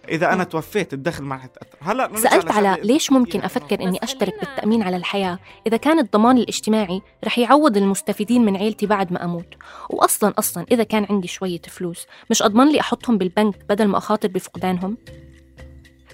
إذا 0.08 0.32
أنا. 0.32 0.44
توفيت 0.44 0.92
الدخل 0.92 1.24
ما 1.24 1.34
راح 1.34 1.44
يتأثر. 1.44 1.76
هلا 1.80 2.16
سألت 2.16 2.50
على 2.50 2.76
ليش 2.82 3.12
ممكن 3.12 3.40
إنه- 3.40 3.44
أفكر 3.44 3.80
إني 3.82 3.98
بس 4.02 4.02
أشترك 4.02 4.30
خلينا- 4.34 4.40
بالتأمين 4.54 4.82
على 4.82 4.96
الحياة؟ 4.96 5.38
إذا 5.66 5.76
كان 5.76 5.98
الضمان 5.98 6.38
الاجتماعي 6.38 7.02
رح 7.24 7.38
يعوض 7.38 7.76
المستفيدين 7.76 8.44
من 8.44 8.56
عيلتي 8.56 8.86
بعد 8.86 9.12
ما 9.12 9.24
أموت. 9.24 9.54
وأصلا 9.90 10.34
أصلا 10.38 10.66
إذا 10.72 10.82
كان 10.82 11.06
عندي 11.10 11.28
شوية 11.28 11.60
فلوس 11.68 12.06
مش 12.30 12.42
أضمن 12.42 12.68
لي 12.72 12.80
أحطهم 12.80 13.18
بالبنك 13.18 13.54
بدل 13.68 13.88
ما 13.88 13.98
أخاطر 13.98 14.28
بفقدانهم؟ 14.28 14.96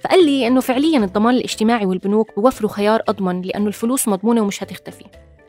فقال 0.05 0.27
لي 0.27 0.47
إنه 0.47 0.61
فعليا 0.61 0.99
الضمان 0.99 1.35
الاجتماعي 1.35 1.87
والبنوك 1.87 2.37
بوفروا 2.37 2.71
خيار 2.71 3.03
أضمن 3.09 3.43
لأنه 3.43 3.67
الفلوس 3.67 4.09
مضمونة 4.09 4.41
ومش 4.41 4.63
هتختفي. 4.63 5.05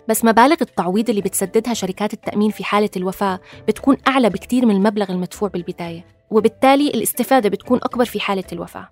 بس 0.08 0.25
مبالغ 0.25 0.56
التعويض 0.62 1.10
اللي 1.10 1.22
بتسددها 1.22 1.74
شركات 1.74 2.13
التأمين 2.13 2.51
في 2.51 2.63
حالة 2.63 2.89
الوفاة 2.98 3.39
بتكون 3.68 3.98
أعلى 4.08 4.29
بكتير 4.29 4.65
من 4.65 4.75
المبلغ 4.75 5.12
المدفوع 5.12 5.50
بالبداية 5.50 6.06
وبالتالي 6.29 6.88
الاستفادة 6.88 7.50
بتكون 7.50 7.77
أكبر 7.84 8.06
في 8.06 8.20
حالة 8.20 8.44
الوفاة. 8.53 8.89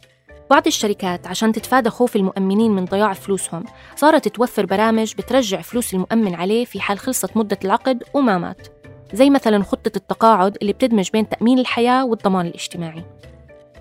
بعض 0.50 0.68
الشركات 0.68 1.28
عشان 1.28 1.52
تتفادى 1.52 1.90
خوف 1.90 2.16
المؤمنين 2.16 2.72
من 2.72 2.86
ضياع 2.86 3.14
فلوسهم 3.14 3.64
صارت 3.96 4.28
توفر 4.28 4.66
برامج 4.66 5.14
بترجع 5.14 5.62
فلوس 5.62 5.94
المؤمن 5.94 6.36
عليه 6.36 6.66
في 6.66 6.80
حال 6.82 7.00
خلصت 7.00 7.38
مدة 7.38 7.60
العقد 7.66 8.04
وما 8.14 8.38
مات 8.38 8.68
زي 9.14 9.30
مثلا 9.30 9.64
خطة 9.64 9.92
التقاعد 9.96 10.58
اللي 10.62 10.74
بتدمج 10.74 11.10
بين 11.10 11.30
تأمين 11.30 11.60
الحياة 11.60 12.06
والضمان 12.06 12.46
الاجتماعي. 12.48 13.04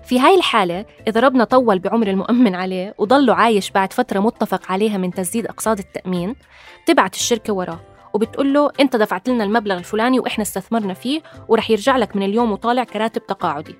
في 0.07 0.19
هاي 0.19 0.35
الحالة 0.35 0.85
إذا 1.07 1.21
ربنا 1.21 1.43
طول 1.43 1.79
بعمر 1.79 2.07
المؤمن 2.07 2.55
عليه 2.55 2.95
وضله 2.97 3.33
عايش 3.33 3.71
بعد 3.71 3.93
فترة 3.93 4.19
متفق 4.19 4.71
عليها 4.71 4.97
من 4.97 5.11
تسديد 5.11 5.45
أقساط 5.45 5.79
التأمين 5.79 6.35
بتبعت 6.83 7.15
الشركة 7.15 7.53
وراه 7.53 7.79
وبتقول 8.13 8.53
له 8.53 8.71
أنت 8.79 8.95
دفعت 8.95 9.29
لنا 9.29 9.43
المبلغ 9.43 9.77
الفلاني 9.77 10.19
وإحنا 10.19 10.41
استثمرنا 10.41 10.93
فيه 10.93 11.21
ورح 11.47 11.69
يرجع 11.69 11.97
لك 11.97 12.15
من 12.15 12.23
اليوم 12.23 12.51
وطالع 12.51 12.83
كراتب 12.83 13.25
تقاعدي. 13.25 13.75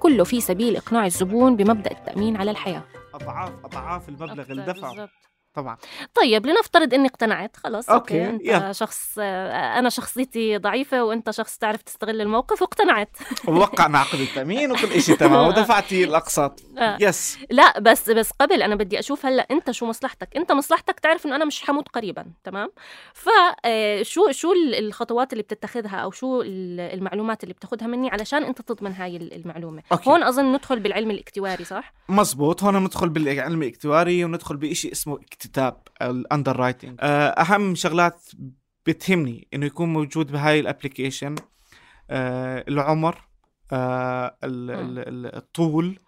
كله 0.00 0.24
في 0.24 0.40
سبيل 0.40 0.76
إقناع 0.76 1.06
الزبون 1.06 1.56
بمبدأ 1.56 1.90
التأمين 1.90 2.36
على 2.36 2.50
الحياة. 2.50 2.82
اضعاف 3.14 3.52
أضعاف 3.64 4.08
المبلغ 4.08 4.50
اللي 4.50 4.62
دفعه. 4.62 5.08
طبعا. 5.54 5.76
طيب 6.14 6.46
لنفترض 6.46 6.94
إني 6.94 7.08
اقتنعت. 7.08 7.56
خلاص 7.56 7.90
okay، 7.90 8.14
okay, 8.26 8.30
أنت 8.30 8.42
يلا. 8.46 8.72
شخص 8.72 9.14
آه، 9.18 9.78
أنا 9.78 9.88
شخصيتي 9.88 10.58
ضعيفة 10.58 11.04
وأنت 11.04 11.30
شخص 11.30 11.58
تعرف 11.58 11.82
تستغل 11.82 12.20
الموقف 12.20 12.62
واقتنعت. 12.62 13.16
ووقعنا 13.48 13.98
عقد 13.98 14.20
التأمين 14.20 14.72
وكل 14.72 15.02
شيء 15.02 15.16
تمام 15.24 15.46
ودفعتي 15.48 16.04
الأقساط. 16.04 16.60
آه. 16.78 16.98
yes 17.00 17.38
لا 17.50 17.80
بس 17.80 18.10
بس 18.10 18.30
قبل 18.40 18.62
أنا 18.62 18.74
بدي 18.74 18.98
أشوف 18.98 19.26
هلأ 19.26 19.46
أنت 19.50 19.70
شو 19.70 19.86
مصلحتك. 19.86 20.36
أنت 20.36 20.52
مصلحتك 20.52 21.00
تعرف 21.00 21.26
إنه 21.26 21.36
أنا 21.36 21.44
مش 21.44 21.62
حموت 21.62 21.88
قريبا 21.88 22.26
تمام؟ 22.44 22.70
فشو 23.14 24.30
شو 24.30 24.52
ال- 24.52 24.74
الخطوات 24.86 25.32
اللي 25.32 25.42
بتتخذها 25.42 25.96
أو 25.96 26.10
شو 26.10 26.42
ال- 26.42 26.80
المعلومات 26.80 27.42
اللي 27.42 27.54
بتاخذها 27.54 27.86
مني 27.86 28.10
علشان 28.10 28.44
أنت 28.44 28.62
تضمن 28.62 28.92
هاي 28.92 29.16
ال- 29.16 29.34
المعلومة؟ 29.34 29.82
okay. 29.92 30.10
هون 30.10 30.22
أظن 30.22 30.52
ندخل 30.52 30.80
بالعلم 30.80 31.10
الاكتواري 31.10 31.64
صح؟ 31.64 31.92
مزبوط 32.08 32.62
هون 32.62 32.84
ندخل 32.84 33.08
بالعلم 33.08 33.62
الاكتواري 33.62 34.24
وندخل 34.24 34.56
بشيء 34.56 34.92
اسمه 34.92 35.18
اكتتاب 35.44 35.76
ال 36.02 36.56
underwriting 36.56 36.98
أهم 37.02 37.74
شغلات 37.74 38.22
بتهمني 38.86 39.48
إنه 39.54 39.66
يكون 39.66 39.92
موجود 39.92 40.32
بهاي 40.32 40.60
ال 40.60 40.66
application 40.66 41.34
آه، 42.10 42.64
العمر 42.68 43.14
ال- 43.72 44.70
ال- 44.70 44.98
ال- 45.08 45.36
الطول 45.36 45.98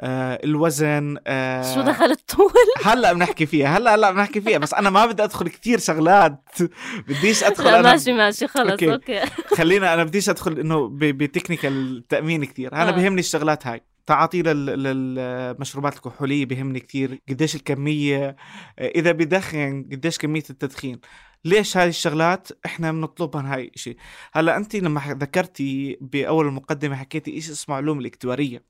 آه، 0.00 0.40
الوزن 0.44 1.16
آه، 1.26 1.74
شو 1.74 1.80
دخل 1.80 2.04
الطول؟ 2.10 2.52
هلأ 2.86 3.12
بنحكي 3.12 3.46
فيها 3.46 3.76
هلأ 3.78 3.94
هلأ 3.94 4.10
بنحكي 4.10 4.40
فيها 4.40 4.58
بس 4.58 4.74
أنا 4.74 4.90
ما 4.90 5.06
بدي 5.06 5.24
أدخل 5.24 5.48
كثير 5.48 5.78
شغلات. 5.78 6.44
بديش 7.08 7.44
أدخل 7.44 7.64
لا 7.64 7.80
أنا 7.80 7.90
ماشي 7.90 8.12
ماشي 8.12 8.46
خلص 8.48 8.70
okay. 8.70 8.92
okay, 8.92 9.20
خلينا 9.56 9.94
أنا 9.94 10.04
بديش 10.04 10.28
أدخل 10.28 10.58
إنه 10.58 10.88
ب 10.92 11.02
technical 11.02 11.96
التامين 11.96 12.44
كثير. 12.44 12.72
أنا 12.72 12.88
آه. 12.88 12.90
بهمني 12.90 13.20
الشغلات 13.20 13.66
هاي. 13.66 13.80
تعاطي 14.06 14.42
لل- 14.42 14.82
للمشروبات 14.82 15.96
الكحولية 15.96 16.46
بهمني 16.46 16.80
كثير 16.80 17.18
قديش 17.28 17.56
الكمية 17.56 18.36
إذا 18.78 19.12
بدخن 19.12 19.88
قديش 19.92 20.18
كمية 20.18 20.42
التدخين. 20.50 21.00
ليش 21.44 21.76
هاي 21.76 21.88
الشغلات 21.88 22.48
إحنا 22.66 22.92
بنطلبها 22.92 23.54
هاي 23.54 23.70
الشيء 23.74 23.96
هلأ 24.32 24.56
انت 24.56 24.76
لما 24.76 25.00
ذكرتي 25.20 25.98
بأول 26.00 26.46
المقدمة 26.46 26.96
حكيتي 26.96 27.40
شيء 27.40 27.52
اسمه 27.52 27.74
علوم 27.76 27.98
الاكتوارية. 28.00 28.64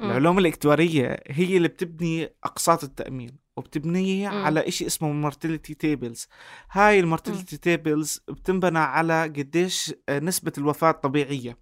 العلوم 0.00 0.38
الاكتوارية 0.38 1.20
هي 1.26 1.56
اللي 1.56 1.68
بتبني 1.68 2.28
أقساط 2.44 2.84
التأمين 2.84 3.30
وبتبنيه 3.56 4.28
مم. 4.28 4.44
على 4.44 4.70
شيء 4.70 4.86
اسمه 4.86 5.12
mortality 5.12 5.74
tables 5.74 6.26
هاي 6.72 7.00
ال 7.00 7.06
mortality 7.06 7.56
tables 7.56 8.20
بتنبنى 8.28 8.78
على 8.78 9.22
قديش 9.22 9.94
نسبة 10.10 10.52
الوفاة 10.58 10.90
الطبيعية 10.90 11.58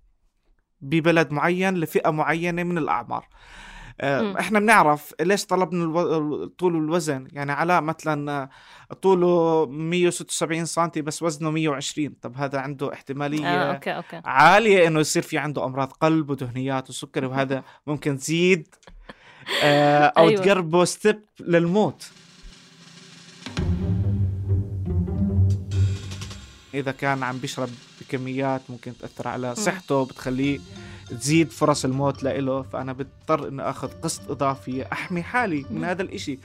ببلد 0.85 1.33
معين 1.33 1.75
لفئة 1.75 2.11
معينة 2.11 2.63
من 2.63 2.79
الأعمار. 2.79 3.29
آه،. 4.01 4.41
إحنا 4.41 4.61
بنعرف 4.61 5.15
ليش 5.21 5.47
طلبنا 5.47 5.85
ألو... 5.85 6.47
طول 6.47 6.75
والوزن 6.75 7.29
يعني 7.33 7.53
علاء 7.53 7.81
مثلا 7.81 8.43
آه، 8.91 8.95
طوله 8.95 9.67
176 9.67 10.65
سم 10.65 10.89
بس 10.97 11.23
وزنه 11.23 11.51
120 11.51 12.15
طب 12.23 12.37
هذا 12.37 12.59
عنده 12.59 12.93
احتمالية 12.93 13.47
آه، 13.47 13.75
okay 13.75 13.97
okay. 13.97 14.21
عالية 14.25 14.87
إنه 14.87 15.01
يصير 15.01 15.23
في 15.23 15.39
عنده 15.39 15.65
أمراض 15.65 15.93
قلب 15.93 16.31
ودهنيات 16.31 16.91
وسكري 16.91 17.27
وهذا 17.27 17.63
ممكن 17.87 18.17
تزيد 18.17 18.75
آه، 19.63 20.05
أو 20.05 20.29
أيوة. 20.29 20.43
تقربه 20.43 20.85
step 20.85 21.21
للموت. 21.41 22.11
إذا 26.75 26.93
كان 26.93 27.23
عم 27.23 27.39
بيشرب 27.39 27.69
بكميات 28.15 28.61
ممكن 28.69 28.93
تأثر 28.99 29.29
على 29.29 29.55
صحته 29.55 30.05
بتخليه 30.05 30.61
تزيد 31.11 31.51
فرص 31.51 31.85
الموت 31.85 32.23
لإله. 32.23 32.63
فأنا 32.63 32.93
بضطر 32.93 33.49
إني 33.49 33.63
آخذ 33.63 33.89
قسط 34.03 34.31
إضافي 34.31 34.93
أحمي 34.93 35.23
حالي 35.23 35.67
من. 35.71 35.85
هذا 35.85 36.03
الإشي. 36.03 36.39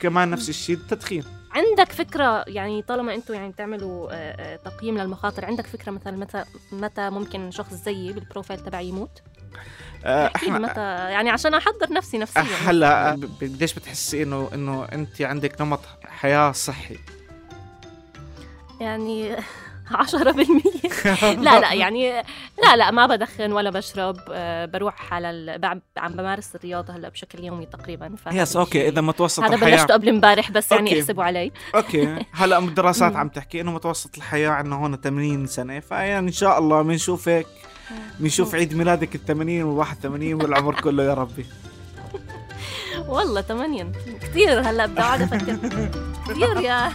كمان 0.00 0.30
نفس 0.30 0.48
الشيء 0.48 0.76
التدخين. 0.76 1.24
عندك 1.52 1.92
فكرة 1.92 2.44
يعني 2.46 2.82
طالما 2.82 3.14
أنتم 3.14 3.34
يعني 3.34 3.48
بتعملوا 3.48 4.08
آه، 4.12 4.14
آه، 4.14 4.56
تقييم 4.56 4.98
للمخاطر 4.98 5.44
عندك 5.44 5.66
فكرة 5.66 5.90
مثلا 5.90 6.16
متى 6.16 6.44
متى 6.72 7.10
ممكن 7.10 7.50
شخص 7.50 7.74
زيي 7.74 8.12
بالبروفايل 8.12 8.60
تبعي 8.60 8.88
يموت؟ 8.88 9.22
آه، 10.04 10.30
لي 10.42 10.50
متى 10.50 10.80
يعني 11.10 11.30
عشان 11.30 11.54
أحضر 11.54 11.92
نفسي 11.92 12.18
نفسيا. 12.18 12.42
هلأ 12.42 13.10
قديش 13.40 13.74
بتحسي 13.74 14.22
إنه 14.22 14.50
إنه 14.54 14.84
انت 14.84 15.22
عندك 15.22 15.60
نمط 15.60 15.80
حياة 16.04 16.52
صحي؟ 16.52 16.98
يعني 18.80 19.36
10% 19.92 21.24
لا 21.24 21.60
لا 21.60 21.72
يعني 21.82 22.12
لا 22.64 22.76
لا 22.76 22.90
ما 22.90 23.06
بدخن 23.06 23.52
ولا 23.52 23.70
بشرب 23.70 24.16
آه، 24.32 24.66
بروح 24.66 25.14
على 25.14 25.30
ال... 25.30 25.80
عم 25.96 26.12
بمارس 26.12 26.56
الرياضة 26.56 26.96
هلأ 26.96 27.08
بشكل 27.08 27.44
يومي 27.44 27.66
تقريبا 27.66 28.10
yes 28.32 28.56
okay 28.56 28.88
إذا 28.88 29.00
متوسط 29.00 29.42
هذا 29.42 29.54
الحياة. 29.54 29.76
بلشته 29.76 29.94
قبل 29.94 30.08
امبارح 30.08 30.50
بس 30.50 30.72
يعني 30.72 30.90
okay. 30.90 31.00
احسبوا 31.00 31.24
علي. 31.24 31.52
okay. 31.74 32.16
هلأ 32.40 32.58
الدراسات. 32.58 33.16
عم 33.16 33.28
تحكي 33.28 33.60
إنه 33.60 33.72
متوسط 33.72 34.16
الحياة 34.16 34.50
عندنا 34.50 34.76
هون 34.76 34.96
80 34.96 35.46
سنة 35.46 35.80
فيعني 35.80 36.26
إن 36.26 36.32
شاء 36.32 36.58
الله 36.58 36.82
بنشوفك 36.82 37.46
بنشوف 38.20 38.54
عيد 38.54 38.74
ميلادك 38.74 39.14
ال 39.14 39.24
80 39.24 39.62
وال 39.62 39.78
81 39.78 40.34
والعمر 40.34 40.80
كله 40.80 41.04
يا 41.04 41.14
ربي. 41.14 41.46
والله 43.08 43.40
ثمانية 43.40 43.92
كثير 44.22 44.60
هلأ 44.60 44.86
بدي 44.86 45.00
اقعد 45.00 45.22
أفكر 45.22 45.56
كثير 46.28 46.60
يا 46.60 46.92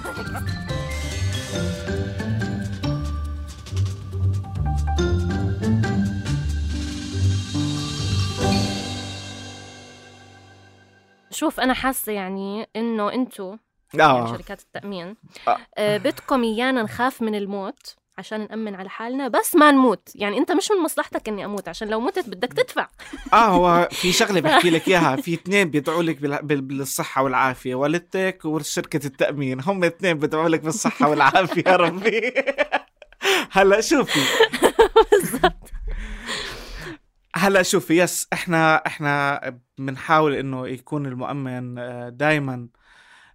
شوف 11.37 11.59
أنا 11.59 11.73
حاسة 11.73 12.11
يعني 12.11 12.69
إنه 12.75 13.13
أنتم 13.13 13.57
يعني 13.93 14.11
آه. 14.11 14.27
شركات 14.37 14.61
التأمين 14.61 15.15
آه. 15.47 15.57
آه، 15.77 15.97
بدكم 15.97 16.43
إيانا 16.43 16.83
نخاف 16.83 17.21
من 17.21 17.35
الموت 17.35 17.95
عشان 18.17 18.39
نأمن 18.41 18.75
على 18.75 18.89
حالنا 18.89 19.27
بس 19.27 19.55
ما 19.55 19.71
نموت. 19.71 20.09
يعني 20.15 20.37
أنت 20.37 20.51
مش 20.51 20.71
من 20.71 20.83
مصلحتك 20.83 21.27
إني 21.29 21.45
أموت 21.45 21.67
عشان 21.67 21.87
لو 21.87 21.99
متت 21.99 22.29
بدك 22.29 22.53
تدفع. 22.53 22.87
آه 23.33 23.45
هو 23.45 23.87
في 23.91 24.11
شغلة 24.11 24.41
بحكي 24.49 24.69
لك 24.69 24.87
إياها 24.87 25.15
في 25.15 25.33
اثنين 25.33 25.69
بيدعوا 25.69 26.03
لك 26.03 26.21
بال- 26.21 26.43
بال- 26.43 26.61
بالصحة 26.61 27.23
والعافية 27.23 27.75
والدتك 27.75 28.45
وشركه 28.45 29.05
التأمين. 29.07 29.61
هم 29.61 29.83
اثنين 29.83 30.17
بيدعوا 30.19 30.49
لك 30.49 30.59
بالصحة 30.61 31.09
والعافية 31.09 31.63
يا 31.67 31.75
ربي. 31.75 32.33
هلأ 33.51 33.81
شوفي. 33.81 34.19
هلا 37.37 37.63
شوفي 37.63 37.97
يس 37.97 38.27
إحنا 38.33 38.75
إحنا 38.75 39.41
بنحاول 39.77 40.33
إنه 40.35 40.67
يكون 40.67 41.05
المؤمن 41.05 41.75
دائما 42.17 42.67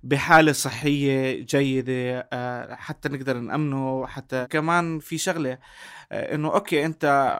بحالة 0.02 0.52
صحية 0.52 1.46
جيدة 1.46 2.28
آه، 2.32 2.74
حتى 2.74 3.08
نقدر 3.08 3.36
نأمنه 3.36 4.06
حتى 4.06 4.46
كمان 4.50 4.98
في 4.98 5.18
شغلة 5.18 5.58
آه، 6.12 6.34
إنه 6.34 6.54
أوكي 6.54 6.84
أنت 6.86 7.38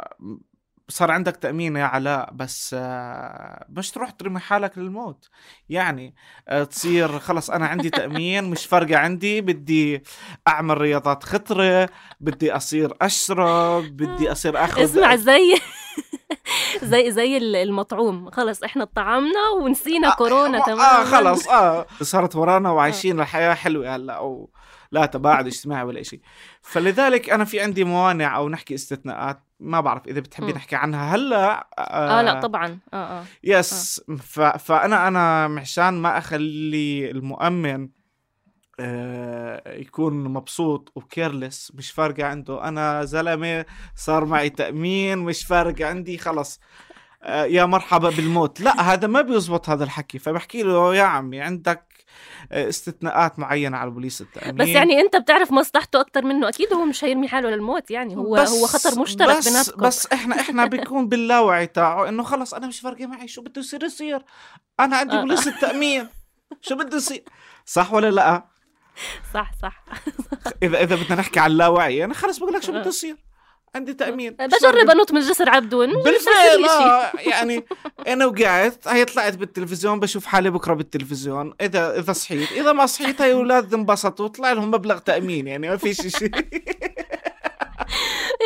صار 0.88 1.10
عندك 1.10 1.36
تأمين 1.36 1.76
يا 1.76 1.84
علاء 1.84 2.32
بس 2.32 2.76
آه، 2.78 3.66
مش 3.68 3.90
تروح 3.90 4.10
ترمي 4.10 4.40
حالك 4.40 4.78
للموت. 4.78 5.28
يعني 5.68 6.14
آه، 6.48 6.64
تصير 6.64 7.18
خلص 7.18 7.50
أنا 7.50 7.66
عندي 7.66 7.90
تأمين 7.90 8.44
مش 8.44 8.66
فارقة 8.66 8.98
عندي 8.98 9.40
بدي 9.40 10.02
أعمل 10.48 10.78
رياضات 10.78 11.24
خطرة 11.24 11.88
بدي 12.20 12.52
أصير 12.52 12.94
أشرب 13.02 13.84
بدي 13.84 14.32
أصير 14.32 14.64
أخذ 14.64 14.82
اسمع 14.82 15.16
زي 15.16 15.54
زي 16.82 17.10
زي 17.10 17.36
المطعوم. 17.62 18.30
خلص 18.30 18.62
إحنا 18.62 18.84
طعمنا 18.84 19.50
ونسينا 19.60 20.10
كورونا 20.10 20.58
آه 20.58 20.64
تمام 20.66 21.04
خلص 21.04 21.48
آه. 21.48 21.86
صارت 22.02 22.36
ورانا 22.36 22.70
وعايشين 22.70 23.20
الحياة 23.20 23.54
حلوة 23.54 23.96
هلأ 23.96 24.12
أو 24.12 24.50
لا 24.92 25.06
تباعد 25.06 25.46
اجتماعي 25.46 25.84
ولا 25.84 26.02
شيء 26.02 26.20
فلذلك 26.62 27.30
أنا 27.30 27.44
في 27.44 27.60
عندي 27.60 27.84
موانع 27.84 28.36
أو 28.36 28.48
نحكي 28.48 28.74
استثناءات 28.74 29.42
ما 29.60 29.80
بعرف 29.80 30.06
إذا 30.08 30.20
بتحبي. 30.20 30.52
نحكي 30.52 30.76
عنها 30.76 31.14
هلأ 31.14 31.68
آه 31.78 32.22
لا 32.22 32.40
طبعا. 32.40 32.78
آه 32.94 32.96
آه. 33.20 33.24
يس. 33.44 34.00
ف... 34.18 34.40
فانا 34.40 35.08
أنا 35.08 35.48
مشان 35.48 35.94
ما 35.94 36.18
أخلي 36.18 37.10
المؤمن 37.10 37.82
آه، 37.82 37.88
يكون 39.66 40.24
مبسوط 40.24 40.92
وكيرلس 40.94 41.72
مش 41.74 41.90
فارقة 41.90 42.26
عنده. 42.26 42.68
أنا 42.68 43.04
زلمة 43.04 43.64
صار 43.96 44.24
معي 44.24 44.50
تأمين 44.50 45.18
مش 45.18 45.44
فارق 45.44 45.86
عندي 45.86 46.18
خلص. 46.18 46.60
آه، 47.22 47.44
يا 47.44 47.64
مرحبا 47.64 48.10
بالموت. 48.10 48.60
لا 48.60 48.80
هذا 48.92 49.06
ما 49.06 49.20
بيزبط 49.20 49.68
هذا 49.68 49.84
الحكي. 49.84 50.18
فبحكي 50.18 50.62
له 50.62 50.94
يا 50.94 51.02
عمي 51.02 51.40
عندك 51.40 51.92
آه، 52.52 52.68
استثناءات 52.68 53.38
معينة 53.38 53.76
على 53.76 53.90
بوليس 53.90 54.20
التأمين. 54.20 54.56
بس 54.56 54.68
يعني 54.68 55.00
أنت 55.00 55.16
بتعرف 55.16 55.52
مصلحته 55.52 56.00
أكثر 56.00 56.24
منه. 56.24 56.48
أكيد 56.48 56.72
هو 56.72 56.84
مش 56.84 57.04
هيرمي 57.04 57.28
حاله 57.28 57.50
للموت 57.50 57.90
يعني. 57.90 58.16
هو 58.16 58.36
هو 58.36 58.66
خطر 58.66 59.00
مشترك 59.00 59.36
بس 59.36 59.48
بيناتكم. 59.48 59.82
بس 59.82 60.06
إحنا 60.06 60.40
إحنا 60.40 60.66
بيكون 60.66 61.08
باللاوعي 61.08 61.66
تاعه 61.66 62.08
إنه 62.08 62.22
خلص 62.22 62.54
أنا 62.54 62.66
مش 62.66 62.80
فارقه 62.80 63.06
معي. 63.06 63.28
شو 63.28 63.42
بده 63.42 63.60
يصير؟ 63.60 63.84
يصير. 63.84 64.24
أنا 64.80 64.96
عندي 64.96 65.16
آه. 65.16 65.20
بوليس 65.20 65.48
التأمين. 65.48 66.08
شو 66.60 66.76
بده 66.76 66.96
يصير؟ 66.96 67.24
صح 67.66 67.92
ولا 67.92 68.10
لا؟ 68.10 68.51
صح 69.34 69.50
صح 69.62 69.84
إذا 70.62 70.82
إذا 70.82 70.96
بدنا 70.96 71.14
نحكي 71.14 71.40
عن 71.40 71.50
اللاوعي 71.50 72.04
أنا 72.04 72.14
خلص 72.14 72.38
بقول 72.38 72.52
لك 72.54 72.62
شو. 72.62 72.72
بده 72.72 72.88
يصير 72.88 73.16
عندي 73.74 73.94
تأمين 73.94 74.32
بجرب. 74.32 74.90
أنط 74.90 75.12
من 75.12 75.20
جسر 75.20 75.50
عبدون 75.50 76.02
بالفعل. 76.02 76.64
آه 76.64 77.10
يعني 77.18 77.64
أنا 78.08 78.26
وقعت 78.26 78.88
هي 78.88 79.04
طلعت 79.04 79.34
بالتلفزيون 79.36 80.00
بشوف 80.00 80.26
حالي 80.26 80.50
بكرة 80.50 80.74
بالتلفزيون 80.74 81.54
إذا 81.60 81.98
إذا 81.98 82.12
صحيت 82.12 82.52
إذا 82.52 82.72
ما 82.72 82.86
صحيت 82.86 83.22
هي 83.22 83.32
أولاد 83.32 83.74
انبسطوا 83.74 84.28
طلع 84.28 84.52
لهم 84.52 84.70
مبلغ 84.70 84.98
تأمين 84.98 85.46
يعني 85.46 85.68
ما 85.68 85.76
في 85.76 85.94
شيء 85.94 86.30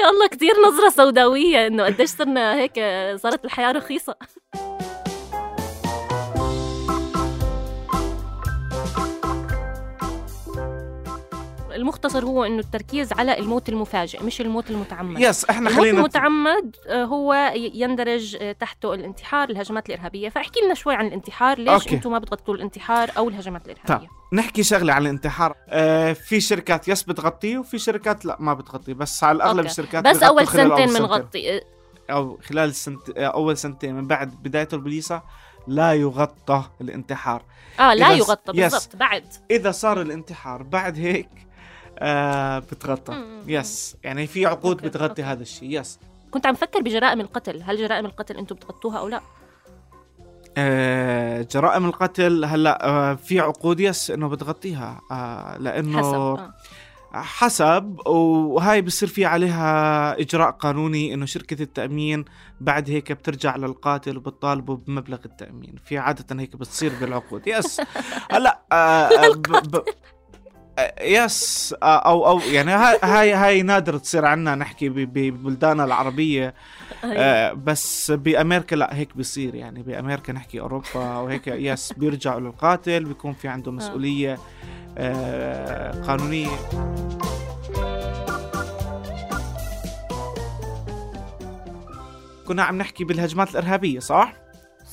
يا 0.02 0.11
الله 0.11 0.26
كثير 0.26 0.54
نظرة 0.66 0.88
سوداوية 0.90 1.66
إنه 1.66 1.85
قديش 1.85 2.11
صرنا 2.11 2.54
هيك 2.54 2.74
صارت 3.20 3.44
الحياة 3.44 3.72
رخيصة 3.72 4.16
المختصر 11.77 12.25
هو 12.25 12.45
إنه 12.45 12.59
التركيز 12.59 13.12
على 13.12 13.39
الموت 13.39 13.69
المفاجئ 13.69 14.23
مش 14.23 14.41
الموت 14.41 14.71
المتعمد. 14.71 15.21
يس 15.21 15.45
إحنا 15.45 15.69
الموت 15.71 15.83
خلينا 15.83 15.99
المتعمد 15.99 16.77
آه، 16.89 17.05
هو 17.05 17.53
يندرج 17.55 18.37
آه، 18.41 18.53
تحته 18.53 18.95
الانتحار 18.95 19.51
الهجمات 19.51 19.89
الإرهابية. 19.89 20.29
فاحكي 20.29 20.61
لنا 20.61 20.75
شوي 20.75 20.95
عن 20.95 21.07
الانتحار. 21.07 21.59
ليش. 21.59 21.93
أنتم 21.93 22.12
ما 22.12 22.19
بتغطوا 22.19 22.55
الانتحار 22.55 23.11
أو 23.17 23.29
الهجمات 23.29 23.69
الإرهابية؟ 23.69 24.09
نحكي 24.33 24.62
شغلة 24.62 24.93
عن 24.93 25.03
الانتحار. 25.03 25.55
آه 25.69 26.12
في 26.12 26.41
شركات 26.41 26.89
yes 26.88 27.03
بتغطيه 27.03 27.59
وفي 27.59 27.79
شركات 27.79 28.25
لا 28.25 28.37
ما 28.41 28.55
بتغطيه 28.55 28.95
بس 28.95 29.25
على 29.25 29.37
الأغلب 29.37 29.59
okay. 29.59 29.70
الشركات 29.71 30.05
بس 30.05 30.23
أول 30.23 30.49
سنتين. 30.49 30.87
بنغطي 30.87 31.57
آه، 31.57 31.62
أو 32.11 32.39
خلال 32.49 32.75
سنت... 32.75 33.11
آه، 33.19 33.27
أول 33.27 33.57
سنتين 33.57 33.95
من 33.95 34.07
بعد 34.07 34.43
بداية 34.43 34.69
البوليسة 34.73 35.23
لا 35.67 35.93
يغطى 35.93 36.65
الانتحار. 36.81 37.43
آه 37.81 37.95
لا 37.95 38.12
يغطى. 38.12 38.53
بالضبط 38.53 38.97
بعد. 38.97 39.25
إذا 39.51 39.71
صار 39.71 40.01
الانتحار 40.01 40.62
بعد 40.62 40.99
هيك 40.99 41.29
آه 41.98 42.59
بتغطى. 42.59 43.24
yes 43.46 43.96
يعني 44.04 44.26
في 44.26 44.46
عقود 44.46 44.76
okay، 44.77 44.88
بتغطي 44.88 45.09
okay. 45.09 45.22
هذا 45.22 45.42
الشيء. 45.42 45.80
yes 45.81 45.99
كنت 46.30 46.46
عم 46.46 46.54
فكر 46.54 46.80
بجرائم 46.80 47.20
القتل. 47.20 47.62
هل 47.62 47.76
جرائم 47.76 48.06
القتل 48.06 48.37
أنتم 48.37 48.54
بتغطوها 48.56 48.98
أو 48.98 49.09
لا؟ 49.09 49.20
آه 50.59 51.42
جرائم 51.50 51.85
القتل 51.87 52.44
هلا 52.44 52.87
آه 52.88 53.14
في 53.14 53.40
عقود 53.40 53.80
yes 53.81 54.11
إنه 54.11 54.28
بتغطيها. 54.28 55.00
آه 55.11 55.56
لأنه 55.59 55.98
حسب 55.98 56.14
آه. 56.14 56.52
حسب 57.14 57.96
وهاي 58.06 58.82
بصير 58.82 59.09
في 59.09 59.24
عليها 59.24 60.20
إجراء 60.20 60.50
قانوني 60.50 61.14
إنه 61.14 61.26
شركة 61.26 61.62
التأمين 61.62 62.24
بعد 62.61 62.90
هيك 62.90 63.12
بترجع 63.12 63.56
للقاتل 63.56 64.16
وبتطالبه 64.16 64.76
بمبلغ 64.76 65.18
التأمين. 65.24 65.74
في 65.85 65.98
عادة 65.98 66.40
هيك 66.40 66.56
بتصير 66.56 66.92
بالعقود. 67.00 67.42
yes 67.46 67.81
هلا 68.32 68.61
آه 68.72 69.09
ب 69.28 69.42
ب 69.42 69.76
آه، 69.76 69.85
yes 71.01 71.75
أو 71.83 72.27
أو 72.27 72.41
يعني 72.41 72.71
هاي 72.73 73.33
هاي 73.33 73.62
نادر 73.62 73.99
تصير 73.99 74.25
عنا 74.25 74.55
نحكي 74.55 74.89
ب- 74.89 74.95
ببلداننا 75.12 75.85
العربية. 75.85 76.55
آه، 77.05 77.53
بس 77.53 78.11
بأمريكا 78.11 78.77
لا 78.77 78.95
هيك 78.97 79.17
بيصير. 79.17 79.55
يعني 79.55 79.83
بأمريكا 79.83 80.33
نحكي 80.33 80.61
أوروبا 80.61 81.17
وهيك 81.19 81.47
يس 81.47 81.93
بيرجعوا 81.93 82.41
للقاتل 82.41 83.05
بيكون 83.05 83.33
في 83.33 83.49
عنده 83.49 83.73
مسؤولية 83.73 84.39
آه، 84.99 86.03
قانونية. 86.03 86.49
كنا 92.47 92.62
عم 92.62 92.79
نحكي 92.79 93.05
بالهجمات 93.05 93.51
الإرهابية 93.51 93.99
صح؟ 94.01 94.33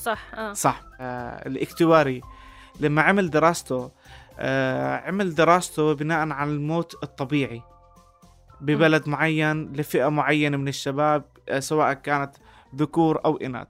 صح 0.02 0.18
آه. 0.34 0.52
صح. 0.52 0.80
آه 1.00 1.48
الاكتواري 1.48 2.20
لما 2.80 3.02
عمل 3.02 3.30
دراسته 3.30 3.90
عمل 5.06 5.34
دراسته 5.34 5.92
بناء 5.92 6.30
على 6.30 6.50
الموت 6.50 6.94
الطبيعي 7.02 7.62
ببلد 8.60 9.08
معين 9.08 9.72
لفئة 9.72 10.08
معينة 10.08 10.56
من 10.56 10.68
الشباب 10.68 11.24
آه 11.48 11.58
سواء 11.60 11.92
كانت 11.92 12.36
ذكور 12.76 13.20
أو 13.24 13.36
إناث. 13.36 13.66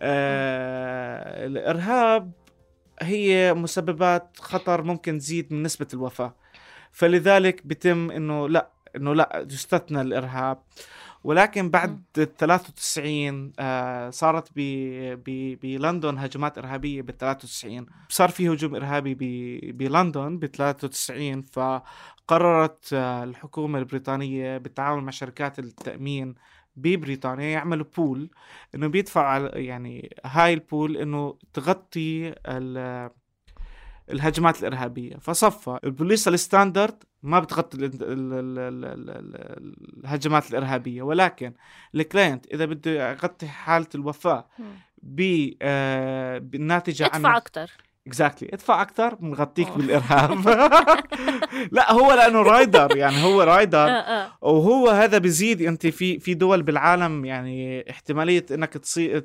آه 0.00 1.46
الإرهاب 1.46 2.32
هي 3.02 3.54
مسببات 3.54 4.36
خطر 4.40 4.82
ممكن 4.82 5.18
تزيد 5.18 5.52
من 5.52 5.62
نسبة 5.62 5.86
الوفاة. 5.94 6.34
فلذلك 6.92 7.66
بتم 7.66 8.10
إنه 8.10 8.48
لا 8.48 8.70
إنه 8.96 9.14
لا 9.14 9.46
يستثنى 9.50 10.00
الإرهاب. 10.00 10.58
ولكن 11.24 11.70
بعد 11.70 12.02
ال 12.18 12.36
93 12.36 13.52
آه 13.58 14.10
صارت 14.10 14.48
ب 14.56 14.60
ب 15.24 15.58
بلندن 15.62 16.18
هجمات 16.18 16.58
إرهابية 16.58 17.02
بال 17.02 17.16
93 17.18 17.86
صار 18.08 18.28
في 18.28 18.48
هجوم 18.48 18.74
إرهابي 18.74 19.14
ب 19.14 19.76
بلندن 19.78 20.38
ب 20.38 20.46
93 20.46 21.42
فقررت 21.42 22.92
آه 22.92 23.24
الحكومة 23.24 23.78
البريطانية 23.78 24.58
بالتعاون 24.58 25.04
مع 25.04 25.10
شركات 25.10 25.58
التأمين 25.58 26.34
ببريطانيا 26.76 27.46
يعملوا 27.46 27.86
pool 27.96 28.30
إنه 28.74 28.86
بيدفع 28.86 29.50
يعني 29.54 30.16
هاي 30.24 30.54
ال 30.54 30.62
pool 30.62 30.96
إنه 30.96 31.38
تغطي 31.52 32.34
ال- 32.46 33.10
الهجمات 34.10 34.60
الإرهابية. 34.60 35.16
فصفى 35.16 35.78
ال 35.84 35.90
policy 35.90 36.28
ال 36.28 36.36
standard 36.36 37.04
ما 37.24 37.40
بتغطي 37.40 37.76
ال- 37.78 37.84
ال- 37.84 37.92
ال- 38.02 38.58
ال- 38.58 38.84
ال- 38.84 39.10
ال- 39.10 40.04
الهجمات 40.04 40.50
الإرهابية. 40.50 41.02
ولكن 41.02 41.52
ال 41.94 42.01
client 42.01 42.46
إذا 42.54 42.64
بده 42.64 43.10
يغطي 43.12 43.46
حالة 43.48 43.86
الوفاة 43.94 44.46
ب 45.02 45.50
آه، 45.62 46.38
بالناتجة 46.38 47.04
عن 47.04 47.10
ادفع 47.26 47.36
أكثر 47.36 47.70
exactly 48.06 48.48
ادفع 48.52 48.82
أكثر 48.82 49.14
بنغطيك. 49.14 49.70
بالإرهاب. 49.72 50.48
لا 51.72 51.92
هو 51.92 52.12
لأنه 52.12 52.42
rider 52.42 52.96
يعني 52.96 53.22
هو 53.24 53.42
rider. 53.42 53.88
آه 53.88 54.32
وهو 54.42 54.88
هذا 54.88 55.18
بيزيد 55.18 55.62
أنت 55.62 55.86
في 55.86 56.18
في 56.18 56.34
دول 56.34 56.62
بالعالم 56.62 57.24
يعني 57.24 57.90
احتمالية 57.90 58.46
إنك 58.50 58.72
تصير 58.72 59.18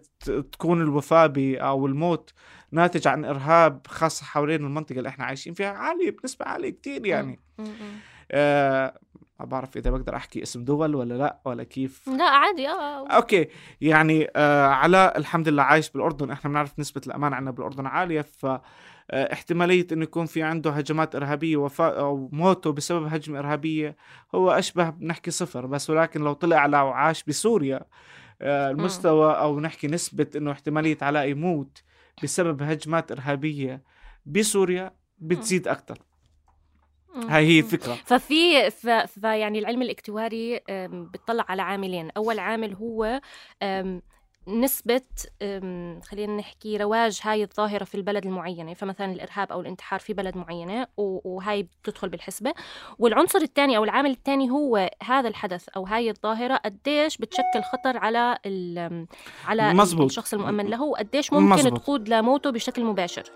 تكون 0.52 0.82
الوفاة 0.82 1.34
أو 1.40 1.86
الموت 1.88 2.34
ناتج 2.72 3.08
عن 3.08 3.26
إرهاب 3.26 3.88
خاصه 3.88 4.26
حوالين 4.26 4.64
المنطقة 4.66 4.98
اللي 4.98 5.10
إحنا 5.10 5.26
عايشين 5.26 5.54
فيها 5.54 5.70
عاليه 5.70 6.12
بنسبة 6.12 6.46
عالية 6.46 6.70
كتير 6.70 7.06
يعني. 7.06 7.40
آه 8.32 9.00
ما 9.40 9.46
بعرف 9.46 9.78
إذا 9.78 9.92
بقدر 9.92 10.16
أحكي 10.16 10.44
اسم 10.44 10.64
دول 10.64 10.96
ولا 10.96 11.14
لا 11.14 11.40
ولا 11.46 11.64
كيف. 11.64 12.08
لا 12.08 12.24
عادي 12.30 12.70
آه 12.70 13.08
أوكي 13.08 13.48
يعني 13.82 14.28
آه 14.36 14.68
علاء 14.68 15.18
الحمد 15.18 15.48
لله 15.48 15.64
عايش 15.64 15.90
بالأردن 15.90 16.32
إحنا 16.32 16.50
بنعرف 16.50 16.80
نسبة 16.80 17.02
الأمان 17.08 17.34
عندنا 17.34 17.52
بالأردن 17.52 17.86
عالية 17.86 18.22
ف 18.22 18.46
آه، 19.12 19.34
احتمالية 19.34 19.88
إنه 19.92 20.04
يكون 20.04 20.26
في 20.26 20.44
عنده 20.44 20.72
هجمات 20.72 21.16
إرهابية 21.16 21.58
وفاة 21.58 22.00
أو 22.00 22.30
موته 22.32 22.72
بسبب 22.72 23.06
هجمة 23.06 23.40
إرهابية 23.40 23.96
هو 24.36 24.52
أشبه 24.52 24.90
بنحكي 24.90 25.32
صفر 25.32 25.66
بس 25.66 25.90
ولكن 25.90 26.22
لو 26.22 26.34
طلع 26.34 26.58
على 26.58 26.82
وعاش 26.82 27.24
بسوريا 27.24 27.82
آه، 28.42 28.72
المستوى 28.72 29.34
أو 29.34 29.60
نحكي 29.60 29.88
نسبة 29.88 30.28
إنه 30.36 30.52
احتمالية 30.52 30.98
علاء 31.02 31.28
يموت 31.28 31.84
بسبب 32.24 32.62
هجمات 32.62 33.12
إرهابية 33.12 33.84
بسوريا 34.26 34.92
بتزيد 35.18 35.68
أكثر 35.68 35.98
هاي 37.16 37.48
هي 37.48 37.60
الفكرة. 37.60 37.94
ففي 37.94 38.72
ف... 38.72 38.88
فيعني 38.90 39.60
العلم 39.60 39.82
الاكتواري 39.82 40.58
أم، 40.58 41.06
بيطلع 41.06 41.46
على 41.50 41.62
عاملين. 41.62 42.10
أول 42.18 42.40
عامل 42.40 42.74
هو 42.74 43.22
نسبة 44.48 45.02
خلينا 46.10 46.38
نحكي 46.38 46.78
رواج 46.78 47.20
هاي 47.24 47.44
الظاهرة 47.44 47.84
في 47.84 47.96
البلد 47.96 48.26
المعينة 48.26 48.74
فمثلا 48.74 49.12
الإرهاب 49.12 49.52
أو 49.52 49.62
الانتحار 49.62 50.00
في 50.00 50.14
بلد 50.14 50.38
معينة 50.38 50.88
وهاي 50.98 51.64
بتدخل 51.64 52.10
بالحسبة 52.10 52.54
والعنصر 53.00 53.40
الثاني 53.40 53.78
أو 53.78 53.84
العامل 53.84 54.10
الثاني 54.12 54.50
هو 54.52 54.90
هذا 55.04 55.28
الحدث 55.28 55.70
أو 55.70 55.86
هاي 55.86 56.10
الظاهرة 56.10 56.56
قديش 56.56 57.18
بتشكل 57.18 57.62
خطر 57.74 57.98
على 57.98 58.38
على 59.46 59.74
مزبوط. 59.74 60.06
الشخص 60.06 60.34
المؤمن 60.34 60.66
له 60.66 60.84
وقديش 60.84 61.34
ممكن 61.34 61.46
مزبوط. 61.46 61.82
تقود 61.82 62.10
لموته 62.10 62.50
بشكل 62.50 62.84
مباشر 62.84 63.32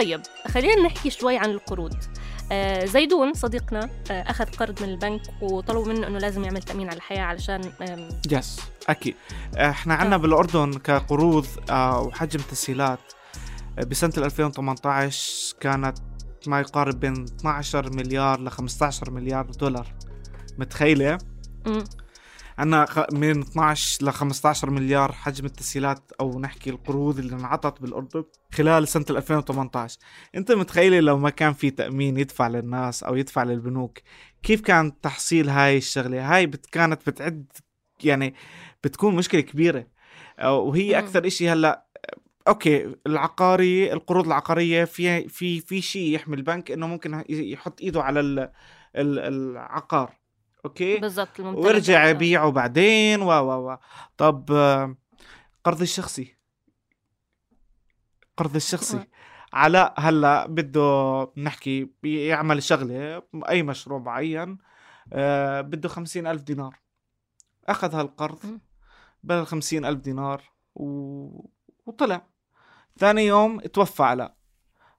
طيب 0.00 0.20
خلينا 0.46 0.82
نحكي 0.82 1.10
شوي 1.10 1.38
عن 1.38 1.50
القروض 1.50 1.94
آه 2.52 2.84
زيدون 2.84 3.34
صديقنا 3.34 3.90
آه 4.10 4.22
أخذ 4.22 4.44
قرض 4.44 4.82
من 4.82 4.88
البنك 4.88 5.22
وطلبوا 5.42 5.92
منه 5.92 6.06
أنه 6.06 6.18
لازم 6.18 6.44
يعمل 6.44 6.62
تأمين 6.62 6.88
على 6.88 6.96
الحياة 6.96 7.22
علشان 7.22 7.72
يس 8.30 8.60
أكيد 8.88 9.14
إحنا 9.56 9.94
عندنا 9.94 10.14
آه. 10.14 10.18
بالأردن 10.18 10.72
كقروض 10.72 11.46
آه، 11.70 12.00
وحجم 12.00 12.40
تسهيلات 12.40 12.98
آه، 13.78 13.84
بسنة 13.84 14.12
2018 14.16 15.56
كانت 15.60 15.98
ما 16.46 16.60
يقارب 16.60 17.00
بين 17.00 17.24
12 17.24 17.92
مليار 17.92 18.40
ل 18.40 18.50
15 18.50 19.10
مليار 19.10 19.44
دولار 19.44 19.86
متخيلة 20.58 21.18
مم. 21.66 21.84
عندنا 22.60 23.06
من 23.12 23.40
12 23.40 24.06
ل 24.06 24.10
15 24.12 24.70
مليار 24.70 25.12
حجم 25.12 25.44
التسهيلات 25.46 26.12
أو 26.20 26.40
نحكي 26.40 26.70
القروض 26.70 27.18
اللي 27.18 27.32
انعطت 27.36 27.82
بالأردن 27.82 28.24
خلال 28.52 28.88
سنة 28.88 29.04
2018 29.10 29.98
أنت 30.34 30.52
متخيله 30.52 31.00
لو 31.00 31.18
ما 31.18 31.30
كان 31.30 31.52
في 31.52 31.70
تأمين 31.70 32.16
يدفع 32.16 32.48
للناس 32.48 33.02
أو 33.02 33.16
يدفع 33.16 33.42
للبنوك 33.42 33.98
كيف 34.42 34.60
كان 34.60 35.00
تحصيل 35.00 35.48
هاي 35.48 35.76
الشغلة؟ 35.76 36.34
هاي 36.36 36.46
بت 36.46 36.66
كانت 36.66 37.10
بتعد 37.10 37.52
يعني 38.04 38.34
بتكون 38.84 39.14
مشكلة 39.16 39.40
كبيرة. 39.40 39.86
وهي. 40.44 40.98
أكثر 40.98 41.26
إشي 41.26 41.48
هلأ 41.50 41.86
okay 42.48 42.94
العقاري 43.06 43.92
القروض 43.92 44.26
العقارية 44.26 44.84
في 44.84 45.28
في 45.28 45.60
في 45.60 45.80
شيء 45.80 46.14
يحمي 46.14 46.36
البنك 46.36 46.70
إنه 46.70 46.86
ممكن 46.86 47.24
يحط 47.28 47.80
إيده 47.80 48.02
على 48.02 48.20
ال- 48.20 48.50
ال- 48.96 49.18
العقار. 49.18 50.19
okay 50.64 50.96
بالضبط 50.98 51.40
الممتلكات. 51.40 51.66
وارجع. 51.66 52.08
يبيعه 52.08 52.50
بعدين 52.50 53.22
و 53.22 53.30
و 53.30 53.70
و 53.70 53.78
طب 54.16 54.50
قرض 55.64 55.80
الشخصي 55.80 56.36
قرض 58.36 58.56
الشخصي. 58.56 59.06
علاء 59.52 59.94
هلا 59.98 60.46
بده 60.46 61.32
نحكي 61.36 61.90
يعمل 62.02 62.62
شغلة 62.62 63.22
أي 63.48 63.62
مشروع 63.62 63.98
معين 63.98 64.58
آه، 65.12 65.60
بده 65.60 65.88
خمسين 65.88 66.26
ألف 66.26 66.42
دينار 66.42 66.80
أخذ 67.68 67.94
هالقرض. 67.94 68.60
بدل 69.22 69.46
خمسين 69.46 69.84
ألف 69.84 70.00
دينار 70.00 70.42
و... 70.74 71.48
وطلع 71.86 72.26
ثاني 72.98 73.26
يوم 73.26 73.60
توفى 73.60 74.02
علاء 74.02 74.36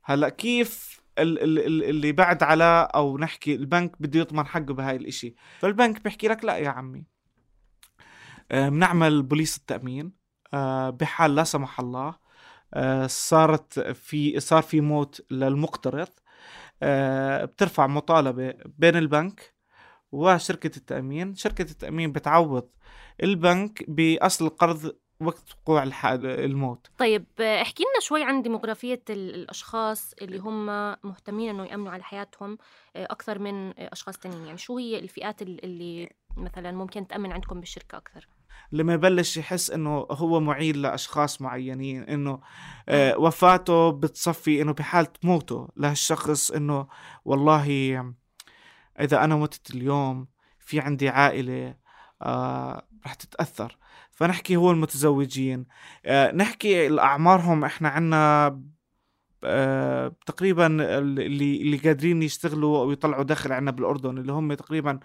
هلا 0.03 0.29
كيف 0.29 1.00
اللي 1.21 2.11
بعد 2.11 2.43
علاء 2.43 2.95
أو 2.95 3.17
نحكي 3.17 3.55
البنك 3.55 4.01
بده 4.01 4.19
يضمن 4.19 4.45
حقه 4.45 4.73
بهاي 4.73 4.95
الإشي. 4.95 5.35
فالبنك 5.59 6.03
بيحكي 6.03 6.27
لك 6.27 6.45
لا 6.45 6.57
يا 6.57 6.69
عمي. 6.69 7.05
آه، 8.51 8.69
بنعمل 8.69 9.23
بوليس 9.23 9.57
التأمين 9.57 10.13
آه، 10.53 10.89
بحال 10.89 11.35
لا 11.35 11.43
سمح 11.43 11.79
الله 11.79 12.15
آه، 12.73 13.07
صارت 13.07 13.79
في 13.79 14.39
صار 14.39 14.61
في 14.63 14.81
موت 14.81 15.25
للمقترض 15.31 16.07
بترفع 17.43 17.87
مطالبة 17.87 18.53
بين 18.65 18.95
البنك 18.95 19.55
وشركة 20.11 20.77
التأمين. 20.77 21.35
شركة 21.35 21.61
التأمين 21.61 22.11
بتعوض 22.11 22.69
البنك 23.23 23.89
بأصل 23.89 24.45
القرض 24.45 24.95
وقت 25.21 25.55
وقوع 25.61 25.83
الموت. 26.25 26.87
طيب 26.97 27.25
آه، 27.39 27.61
احكي 27.61 27.83
لنا 27.83 27.99
شوي 28.01 28.23
عن 28.23 28.41
ديموغرافية 28.41 29.01
ال- 29.09 29.35
الأشخاص 29.35 30.13
اللي 30.21 30.37
هم 30.37 30.65
مهتمين 31.03 31.49
إنه 31.49 31.65
يأمنوا 31.65 31.91
على 31.91 32.03
حياتهم 32.03 32.57
آه، 32.95 33.05
أكثر 33.11 33.39
من 33.39 33.67
آه، 33.67 33.89
أشخاص 33.93 34.17
تانيين. 34.17 34.45
يعني 34.45 34.57
شو 34.57 34.77
هي 34.77 34.99
الفئات 34.99 35.41
ال- 35.41 35.63
اللي 35.65 36.09
مثلا 36.37 36.71
ممكن 36.71 37.07
تأمن 37.07 37.31
عندكم 37.31 37.59
بالشركة 37.59 37.97
أكثر؟ 37.97 38.27
لما 38.71 38.93
يبلش 38.93 39.37
يحس 39.37 39.71
إنه 39.71 40.07
هو 40.11 40.39
معيل 40.39 40.81
لأشخاص 40.81 41.41
معينين 41.41 42.03
إنه 42.03 42.41
آه. 42.89 43.17
وفاته 43.17 43.89
بتصفي 43.91 44.61
إنه 44.61 44.73
بحالة 44.73 45.07
موته 45.23 45.67
لهالشخص 45.77 46.51
إنه 46.51 46.87
والله 47.25 47.67
إذا 48.99 49.23
أنا 49.23 49.35
متت 49.35 49.71
اليوم 49.75 50.27
في 50.59 50.79
عندي 50.79 51.09
عائلة 51.09 51.75
آه 52.21 52.87
رح 53.05 53.13
تتأثر. 53.13 53.77
فنحكي 54.11 54.55
هو 54.55 54.71
المتزوجين. 54.71 55.65
آه 56.05 56.31
نحكي 56.31 56.87
الأعمارهم. 56.87 57.65
إحنا 57.65 57.89
عنا 57.89 58.61
آه 59.43 60.15
تقريبا 60.25 60.67
اللي 60.99 61.61
اللي 61.61 61.77
قادرين 61.77 62.23
يشتغلوا 62.23 62.79
أو 62.79 62.91
يطلعوا 62.91 63.23
دخل 63.23 63.51
عنا 63.51 63.71
بالأردن 63.71 64.17
اللي 64.17 64.31
هم 64.31 64.53
تقريبا 64.53 64.99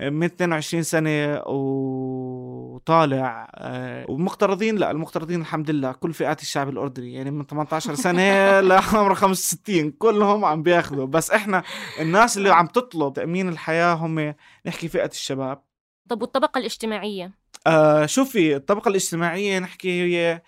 من 0.00 0.24
22 0.24 0.82
سنة 0.82 1.42
وطالع. 1.46 3.50
آه، 3.54 4.10
ومقترضين. 4.10 4.76
لا 4.76 4.90
المقترضين 4.90 5.40
الحمد 5.40 5.70
لله. 5.70 5.92
كل 5.92 6.12
فئات 6.12 6.42
الشعب 6.42 6.68
الأردني. 6.68 7.14
يعني 7.14 7.30
من 7.30 7.46
18 7.46 7.94
سنة 7.94 8.22
لعمر 8.60 9.14
65 9.14 9.90
كلهم 9.90 10.44
عم 10.44 10.62
بياخذوا. 10.62 11.06
بس 11.06 11.30
إحنا 11.30 11.62
الناس 12.00 12.38
اللي 12.38 12.50
عم 12.50 12.66
تطلب 12.66 13.12
تأمين 13.12 13.48
الحياة 13.48 13.94
هم 13.94 14.34
نحكي 14.66 14.88
فئة 14.88 15.10
الشباب. 15.10 15.62
طب 16.08 16.22
والطبقة 16.22 16.58
الاجتماعية؟ 16.58 17.32
آه 17.68 18.06
شوفي 18.06 18.56
الطبقة 18.56 18.88
الاجتماعية 18.88 19.58
نحكي 19.58 20.02
هي 20.02 20.42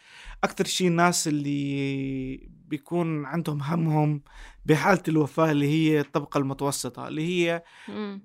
أكثر 0.44 0.64
شيء 0.64 0.86
الناس 0.88 1.28
اللي 1.28 2.50
بيكون 2.66 3.26
عندهم 3.26 3.62
همهم 3.62 4.22
بحالة 4.64 5.02
الوفاة 5.08 5.50
اللي 5.50 5.66
هي 5.66 6.00
الطبقة 6.00 6.38
المتوسطة 6.38 7.08
اللي 7.08 7.22
هي. 7.22 7.62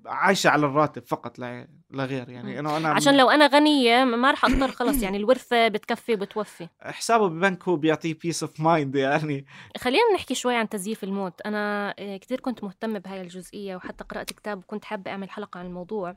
عايشة 0.06 0.50
على 0.50 0.66
الراتب 0.66 1.02
فقط 1.06 1.38
لا 1.38 1.66
غير. 1.94 2.28
يعني 2.28 2.58
انه 2.58 2.76
أنا 2.76 2.88
عشان 2.88 3.16
لو 3.16 3.30
أنا 3.30 3.46
غنية 3.46 4.04
ما 4.04 4.30
رح 4.30 4.44
اضطر 4.44 4.70
خلص 4.70 5.02
يعني 5.02 5.16
الورثة 5.16 5.68
بتكفي 5.68 6.16
بتوفي 6.16 6.68
حسابه 6.80 7.28
ببنك 7.28 7.68
هو 7.68 7.76
بيعطيه 7.76 8.18
peace 8.22 8.42
of 8.42 8.60
mind 8.60 8.96
يعني. 8.96 9.46
خلينا 9.78 10.14
نحكي 10.14 10.34
شوي 10.34 10.54
عن 10.56 10.68
تزييف 10.68 11.04
الموت. 11.04 11.40
أنا 11.40 11.94
آه، 11.98 12.16
كثير 12.16 12.40
كنت 12.40 12.64
مهتمة 12.64 12.98
بهاي 12.98 13.20
الجزئية 13.20 13.76
وحتى 13.76 14.04
قرأت 14.04 14.32
كتاب 14.32 14.58
وكنت 14.58 14.84
حابة 14.84 15.10
أعمل 15.10 15.30
حلقة 15.30 15.60
عن 15.60 15.66
الموضوع. 15.66 16.16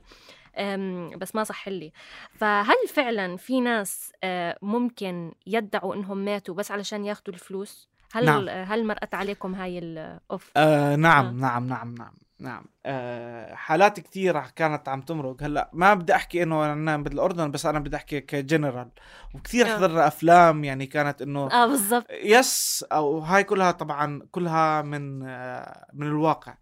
بس 1.16 1.34
ما 1.34 1.44
صح 1.44 1.68
لي 1.68 1.92
فهل 2.32 2.76
فعلا 2.88 3.36
في 3.36 3.60
ناس 3.60 4.12
آه، 4.24 4.58
ممكن 4.62 5.32
يدعوا 5.46 5.94
إنهم 5.94 6.18
ماتوا 6.18 6.54
بس 6.54 6.70
علشان 6.70 7.04
ياخذوا 7.04 7.34
الفلوس 7.34 7.88
هل 8.12 8.24
نعم. 8.24 8.48
هل 8.48 8.86
مرقت 8.86 9.14
عليكم 9.14 9.54
هاي 9.54 9.78
ال 9.78 9.96
off 9.96 10.50
آه 10.56 10.96
نعم 10.96 11.26
آه. 11.26 11.30
نعم 11.30 11.66
نعم 11.66 11.94
نعم 11.94 12.14
نعم. 12.40 12.64
آه 12.86 13.54
حالات 13.54 14.00
كثيرة 14.00 14.46
كانت 14.56 14.88
عم 14.88 15.00
تمرق. 15.00 15.42
هلأ 15.42 15.70
ما 15.72 15.94
بدي 15.94 16.14
أحكي 16.14 16.42
إنه 16.42 16.72
أنا 16.72 16.96
بالاردن 16.96 17.50
بس 17.50 17.66
أنا 17.66 17.78
بدي 17.78 17.96
أحكي 17.96 18.20
كجنرال 18.20 18.90
وكثير 19.34 19.66
آه. 19.66 19.76
حضرنا 19.76 20.06
أفلام 20.06 20.64
يعني 20.64 20.86
كانت 20.86 21.22
إنه 21.22 21.46
آه 21.52 21.66
بالضبط. 21.66 22.06
yes 22.10 22.84
أو 22.92 23.18
هاي 23.18 23.44
كلها 23.44 23.70
طبعا 23.70 24.20
كلها 24.30 24.82
من 24.82 25.22
آه 25.28 25.86
من 25.92 26.06
الواقع. 26.06 26.54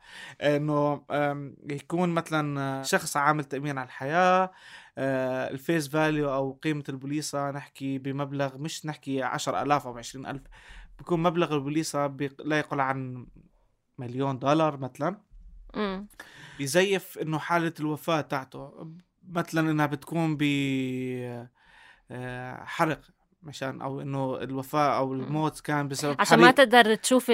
إنه 0.42 1.04
آه 1.10 1.52
يكون 1.70 2.08
مثلا 2.08 2.82
شخص 2.82 3.16
عامل 3.16 3.44
تأمين 3.44 3.78
على 3.78 3.86
الحياة 3.86 4.50
آه 4.98 5.50
ال 5.50 5.58
face 5.58 5.88
value 5.88 6.34
أو 6.34 6.52
قيمة 6.52 6.84
البوليصة 6.88 7.50
نحكي 7.50 7.98
بمبلغ 7.98 8.58
مش 8.58 8.86
نحكي 8.86 9.22
10000 9.22 9.86
أو 9.86 9.98
20000 9.98 10.42
بيكون 10.98 11.22
مبلغ 11.22 11.54
البوليصة 11.54 12.16
لا 12.44 12.58
يقل 12.58 12.80
عن 12.80 13.26
مليون 13.98 14.38
دولار 14.38 14.76
مثلا. 14.76 15.27
بيزيف 16.58 17.18
إنه 17.18 17.38
حالة 17.38 17.72
الوفاة 17.80 18.20
تاعته. 18.20 18.92
مثلا 19.28 19.70
إنها 19.70 19.86
بتكون 19.86 20.36
ب 20.36 20.42
آه، 22.10 22.64
حرق 22.64 23.00
مشان 23.42 23.82
أو 23.82 24.00
إنه 24.00 24.36
الوفاة 24.36 24.98
أو 24.98 25.12
الموت 25.12 25.60
كان 25.60 25.88
بسبب 25.88 26.16
عشان 26.18 26.38
ما 26.38 26.50
تقدر 26.50 26.94
تشوف 26.94 27.30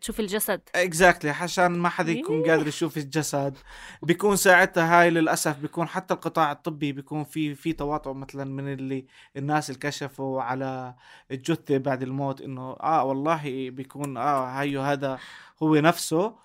تشوف 0.00 0.20
الجسد. 0.20 0.60
exactly 0.74 1.32
exactly. 1.32 1.42
عشان 1.42 1.78
ما 1.78 1.88
حدا 1.88 2.12
يكون 2.12 2.50
قادر 2.50 2.68
يشوف 2.68 2.96
الجسد. 2.96 3.58
بيكون 4.02 4.36
ساعتها 4.36 5.00
هاي 5.00 5.10
للأسف 5.10 5.58
بيكون 5.58 5.88
حتى 5.88 6.14
القطاع 6.14 6.52
الطبي 6.52 6.92
بيكون 6.92 7.24
في 7.24 7.54
في 7.54 7.72
تواطؤ 7.72 8.12
مثلا 8.12 8.44
من 8.44 8.72
اللي 8.72 9.06
الناس 9.36 9.70
اللي 9.70 9.80
كشفوا 9.80 10.42
على 10.42 10.94
الجثة 11.30 11.78
بعد 11.78 12.02
الموت 12.02 12.40
إنه 12.40 12.72
آه 12.72 13.04
والله 13.04 13.70
بيكون 13.70 14.16
آه 14.16 14.46
هيو 14.46 14.80
هذا 14.82 15.18
هو 15.62 15.74
نفسه. 15.74 16.42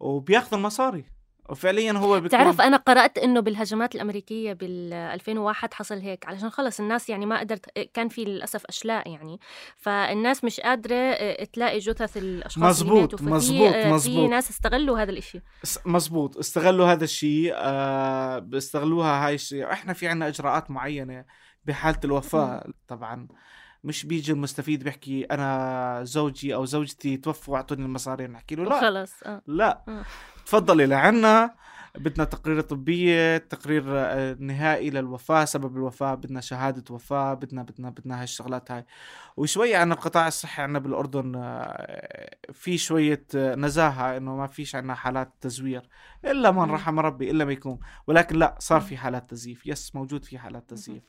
وبياخذ 0.00 0.54
المصاري 0.56 1.04
وفعليا 1.48 1.92
هو 1.92 2.14
بيكون 2.20 2.28
تعرف 2.28 2.60
أنا 2.60 2.76
قرأت 2.76 3.18
إنه 3.18 3.40
بالهجمات 3.40 3.94
الأمريكية 3.94 4.52
بال 4.52 4.92
2001 4.92 5.74
حصل 5.74 5.98
هيك 5.98 6.26
علشان 6.26 6.50
خلص 6.50 6.80
الناس 6.80 7.08
يعني 7.08 7.26
ما 7.26 7.40
قدرت 7.40 7.78
كان 7.94 8.08
في 8.08 8.24
للأسف 8.24 8.66
أشلاء 8.66 9.10
يعني. 9.10 9.40
فالناس 9.76 10.44
مش 10.44 10.60
قادرة 10.60 10.94
آه، 10.94 11.44
تلاقي 11.44 11.78
جثث 11.78 12.16
الأشخاص 12.16 12.64
مزبوط 12.64 13.14
اللي 13.14 13.32
مزبوط 13.32 13.74
آه، 13.74 13.92
مزبوط 13.92 14.16
في 14.16 14.28
ناس 14.28 14.50
استغلوا 14.50 14.98
هذا 14.98 15.10
الإشي. 15.10 15.40
مزبوط 15.86 16.38
استغلوا 16.38 16.86
هذا 16.86 17.04
الشيء 17.04 17.52
آه 17.54 18.38
بيستغلوها 18.38 19.26
هاي 19.26 19.34
الشيء. 19.34 19.72
إحنا 19.72 19.92
في 19.92 20.08
عنا 20.08 20.28
إجراءات 20.28 20.70
معينة 20.70 21.24
بحالة 21.64 22.00
الوفاة 22.04 22.64
طبعا. 22.88 23.28
مش 23.88 24.06
بيجي 24.06 24.32
المستفيد 24.32 24.84
بيحكي 24.84 25.24
أنا 25.24 26.00
زوجي 26.04 26.54
أو 26.54 26.64
زوجتي 26.64 27.16
توفوا 27.16 27.54
وأعطوني 27.54 27.84
المصاري 27.84 28.26
نحكي 28.26 28.54
له 28.54 28.64
لا. 28.64 28.80
خلص 28.80 29.22
آه. 29.22 29.42
لا. 29.46 29.82
آه. 29.88 30.04
تفضلي 30.46 30.86
لعنا. 30.86 31.54
بدنا 31.94 32.24
تقرير 32.24 32.60
طبية 32.60 33.36
تقرير 33.38 33.84
آه، 33.88 34.36
نهائي 34.40 34.90
للوفاة 34.90 35.44
سبب 35.44 35.76
الوفاة 35.76 36.14
بدنا 36.14 36.40
شهادة 36.40 36.94
وفاة 36.94 37.34
بدنا 37.34 37.62
بدنا 37.62 37.90
بدنا 37.90 38.22
هالشغلات 38.22 38.70
هاي. 38.70 38.84
وشوية 39.36 39.76
عن 39.76 39.92
القطاع 39.92 40.28
الصحي 40.28 40.62
عنا 40.62 40.78
بالأردن 40.78 41.34
آه، 41.36 42.36
في 42.52 42.78
شوية 42.78 43.24
آه، 43.34 43.54
نزاهة 43.54 44.16
إنه 44.16 44.36
ما 44.36 44.46
فيش 44.46 44.74
عنا 44.74 44.94
حالات 44.94 45.34
تزوير 45.40 45.88
إلا 46.24 46.50
من 46.50 46.70
رحم 46.70 47.00
ربي 47.00 47.30
إلا 47.30 47.44
ما 47.44 47.52
يكون. 47.52 47.78
ولكن 48.06 48.36
لا 48.36 48.54
صار 48.58 48.80
في 48.80 48.96
حالات 48.96 49.30
تزييف. 49.30 49.66
يس 49.66 49.94
موجود 49.94 50.24
في 50.24 50.38
حالات 50.38 50.70
تزييف. 50.70 51.02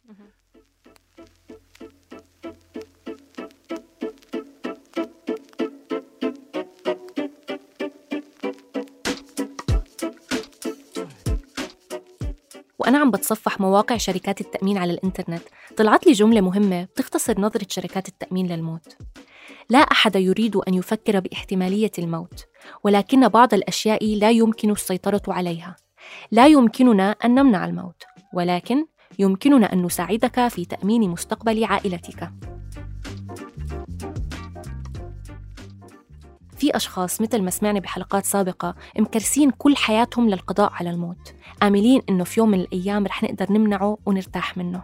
وأنا 12.79 12.97
عم 12.97 13.11
بتصفح 13.11 13.59
مواقع 13.59 13.97
شركات 13.97 14.41
التأمين 14.41 14.77
على 14.77 14.93
الإنترنت. 14.93 15.43
طلعت 15.77 16.07
لي 16.07 16.13
جملة 16.13 16.41
مهمة 16.41 16.83
بتختصر 16.83 17.41
نظرة 17.41 17.67
شركات 17.69 18.07
التأمين 18.07 18.47
للموت. 18.47 18.97
لا 19.69 19.79
أحد 19.79 20.15
يريد 20.15 20.55
أن 20.55 20.73
يفكر 20.73 21.19
باحتمالية 21.19 21.91
الموت 21.99 22.45
ولكن 22.83 23.27
بعض 23.27 23.53
الأشياء 23.53 24.15
لا 24.15 24.29
يمكن 24.29 24.71
السيطرة 24.71 25.21
عليها. 25.27 25.75
لا 26.31 26.47
يمكننا 26.47 27.15
أن 27.25 27.35
نمنع 27.35 27.65
الموت 27.65 28.03
ولكن 28.33 28.85
يمكننا 29.19 29.73
أن 29.73 29.85
نساعدك 29.85 30.47
في 30.47 30.65
تأمين 30.65 31.09
مستقبل 31.09 31.63
عائلتك. 31.63 32.31
في 36.59 36.75
أشخاص 36.75 37.21
مثل 37.21 37.41
ما 37.41 37.49
سمعنا 37.49 37.79
بحلقات 37.79 38.25
سابقة 38.25 38.75
مكرسين 38.99 39.51
كل 39.51 39.75
حياتهم 39.75 40.29
للقضاء 40.29 40.73
على 40.73 40.89
الموت 40.89 41.33
آملين 41.63 42.01
إنه 42.09 42.23
في 42.23 42.39
يوم 42.39 42.49
من 42.49 42.59
الأيام 42.59 43.05
رح 43.05 43.23
نقدر 43.23 43.51
نمنعه 43.51 43.97
ونرتاح 44.05 44.57
منه. 44.57 44.83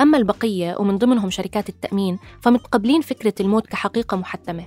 أما 0.00 0.18
البقية 0.18 0.76
ومن 0.78 0.98
ضمنهم 0.98 1.30
شركات 1.30 1.68
التأمين 1.68 2.18
فمتقبلين 2.40 3.00
فكرة 3.00 3.34
الموت 3.40 3.66
كحقيقة 3.66 4.16
محتمة 4.16 4.64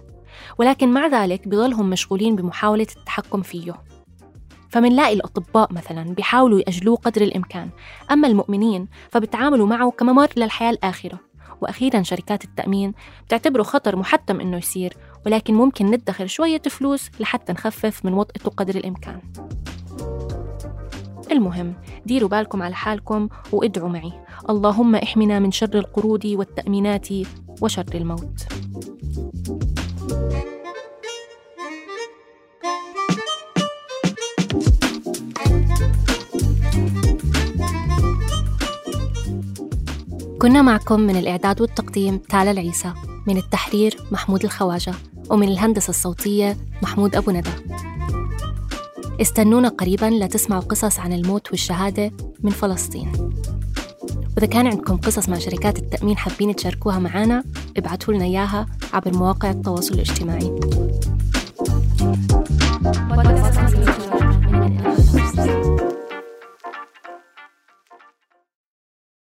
ولكن 0.58 0.94
مع 0.94 1.08
ذلك 1.08 1.48
بضلهم 1.48 1.90
مشغولين 1.90 2.36
بمحاولة 2.36 2.88
التحكم 2.98 3.42
فيه. 3.42 3.74
فمنلاقي 4.70 5.14
الأطباء 5.14 5.74
مثلا 5.74 6.04
بيحاولوا 6.04 6.60
يأجلوه 6.60 6.96
قدر 6.96 7.22
الإمكان 7.22 7.70
أما 8.12 8.28
المؤمنين 8.28 8.88
فبتعاملوا 9.12 9.68
معه 9.68 9.92
كممر 9.92 10.28
للحياة 10.38 10.70
الآخرة. 10.70 11.27
وأخيرا 11.62 12.04
شركات 12.04 12.44
التأمين 12.44 12.94
بتعتبره 13.26 13.64
خطر 13.64 13.96
محتم 13.96 14.40
إنه 14.40 14.58
يصير 14.58 14.94
ولكن 15.26 15.54
ممكن 15.54 15.86
ندخر 15.86 16.28
شوية 16.28 16.62
فلوس 16.62 17.10
لحتى 17.20 17.54
نخفف 17.54 18.06
من 18.06 18.14
وطئته 18.14 18.50
قدر 18.50 18.76
الإمكان. 18.76 19.22
المهم 21.32 21.74
ديروا 22.06 22.30
بالكم 22.30 22.64
على 22.64 22.76
حالكم 22.76 23.30
وادعوا 23.52 23.90
معي. 23.90 24.12
اللهم 24.50 24.96
احمنا 24.96 25.40
من 25.40 25.52
شر 25.52 25.76
القرود 25.76 26.26
والتأمينات 26.26 27.08
وشر 27.62 27.96
الموت. 27.96 28.57
كنا 40.48 40.62
معكم 40.62 41.00
من 41.00 41.16
الإعداد 41.16 41.62
والتقديم 41.62 42.18
تالا 42.18 42.52
العيسى 42.52 42.94
من 43.28 43.38
التحرير 43.38 43.98
محمود 44.12 44.44
الخواجة 44.44 44.94
ومن 45.30 45.48
الهندسة 45.48 45.90
الصوتية 45.90 46.58
محمود 46.84 47.16
أبو 47.16 47.32
ندى. 47.32 47.50
استنونا 49.22 49.70
قريبا 49.70 50.06
لتسمعوا 50.06 50.62
قصص 50.62 51.00
عن 51.00 51.14
الموت 51.14 51.52
والشهادة 51.52 52.12
من 52.44 52.52
فلسطين. 52.52 53.12
وإذا 54.36 54.48
كان 54.48 54.68
عندكم 54.68 54.98
قصص 54.98 55.30
مع 55.30 55.38
شركات 55.38 55.78
التأمين 55.78 56.18
حابين 56.18 56.56
تشاركوها 56.56 57.00
معنا 57.00 57.44
ابعتوا 57.78 58.14
لنا 58.14 58.26
إياها 58.26 58.66
عبر 58.94 59.18
مواقع 59.18 59.50
التواصل 59.50 59.94
الاجتماعي. 59.94 60.56
Thank 65.38 65.66
you. 65.66 65.77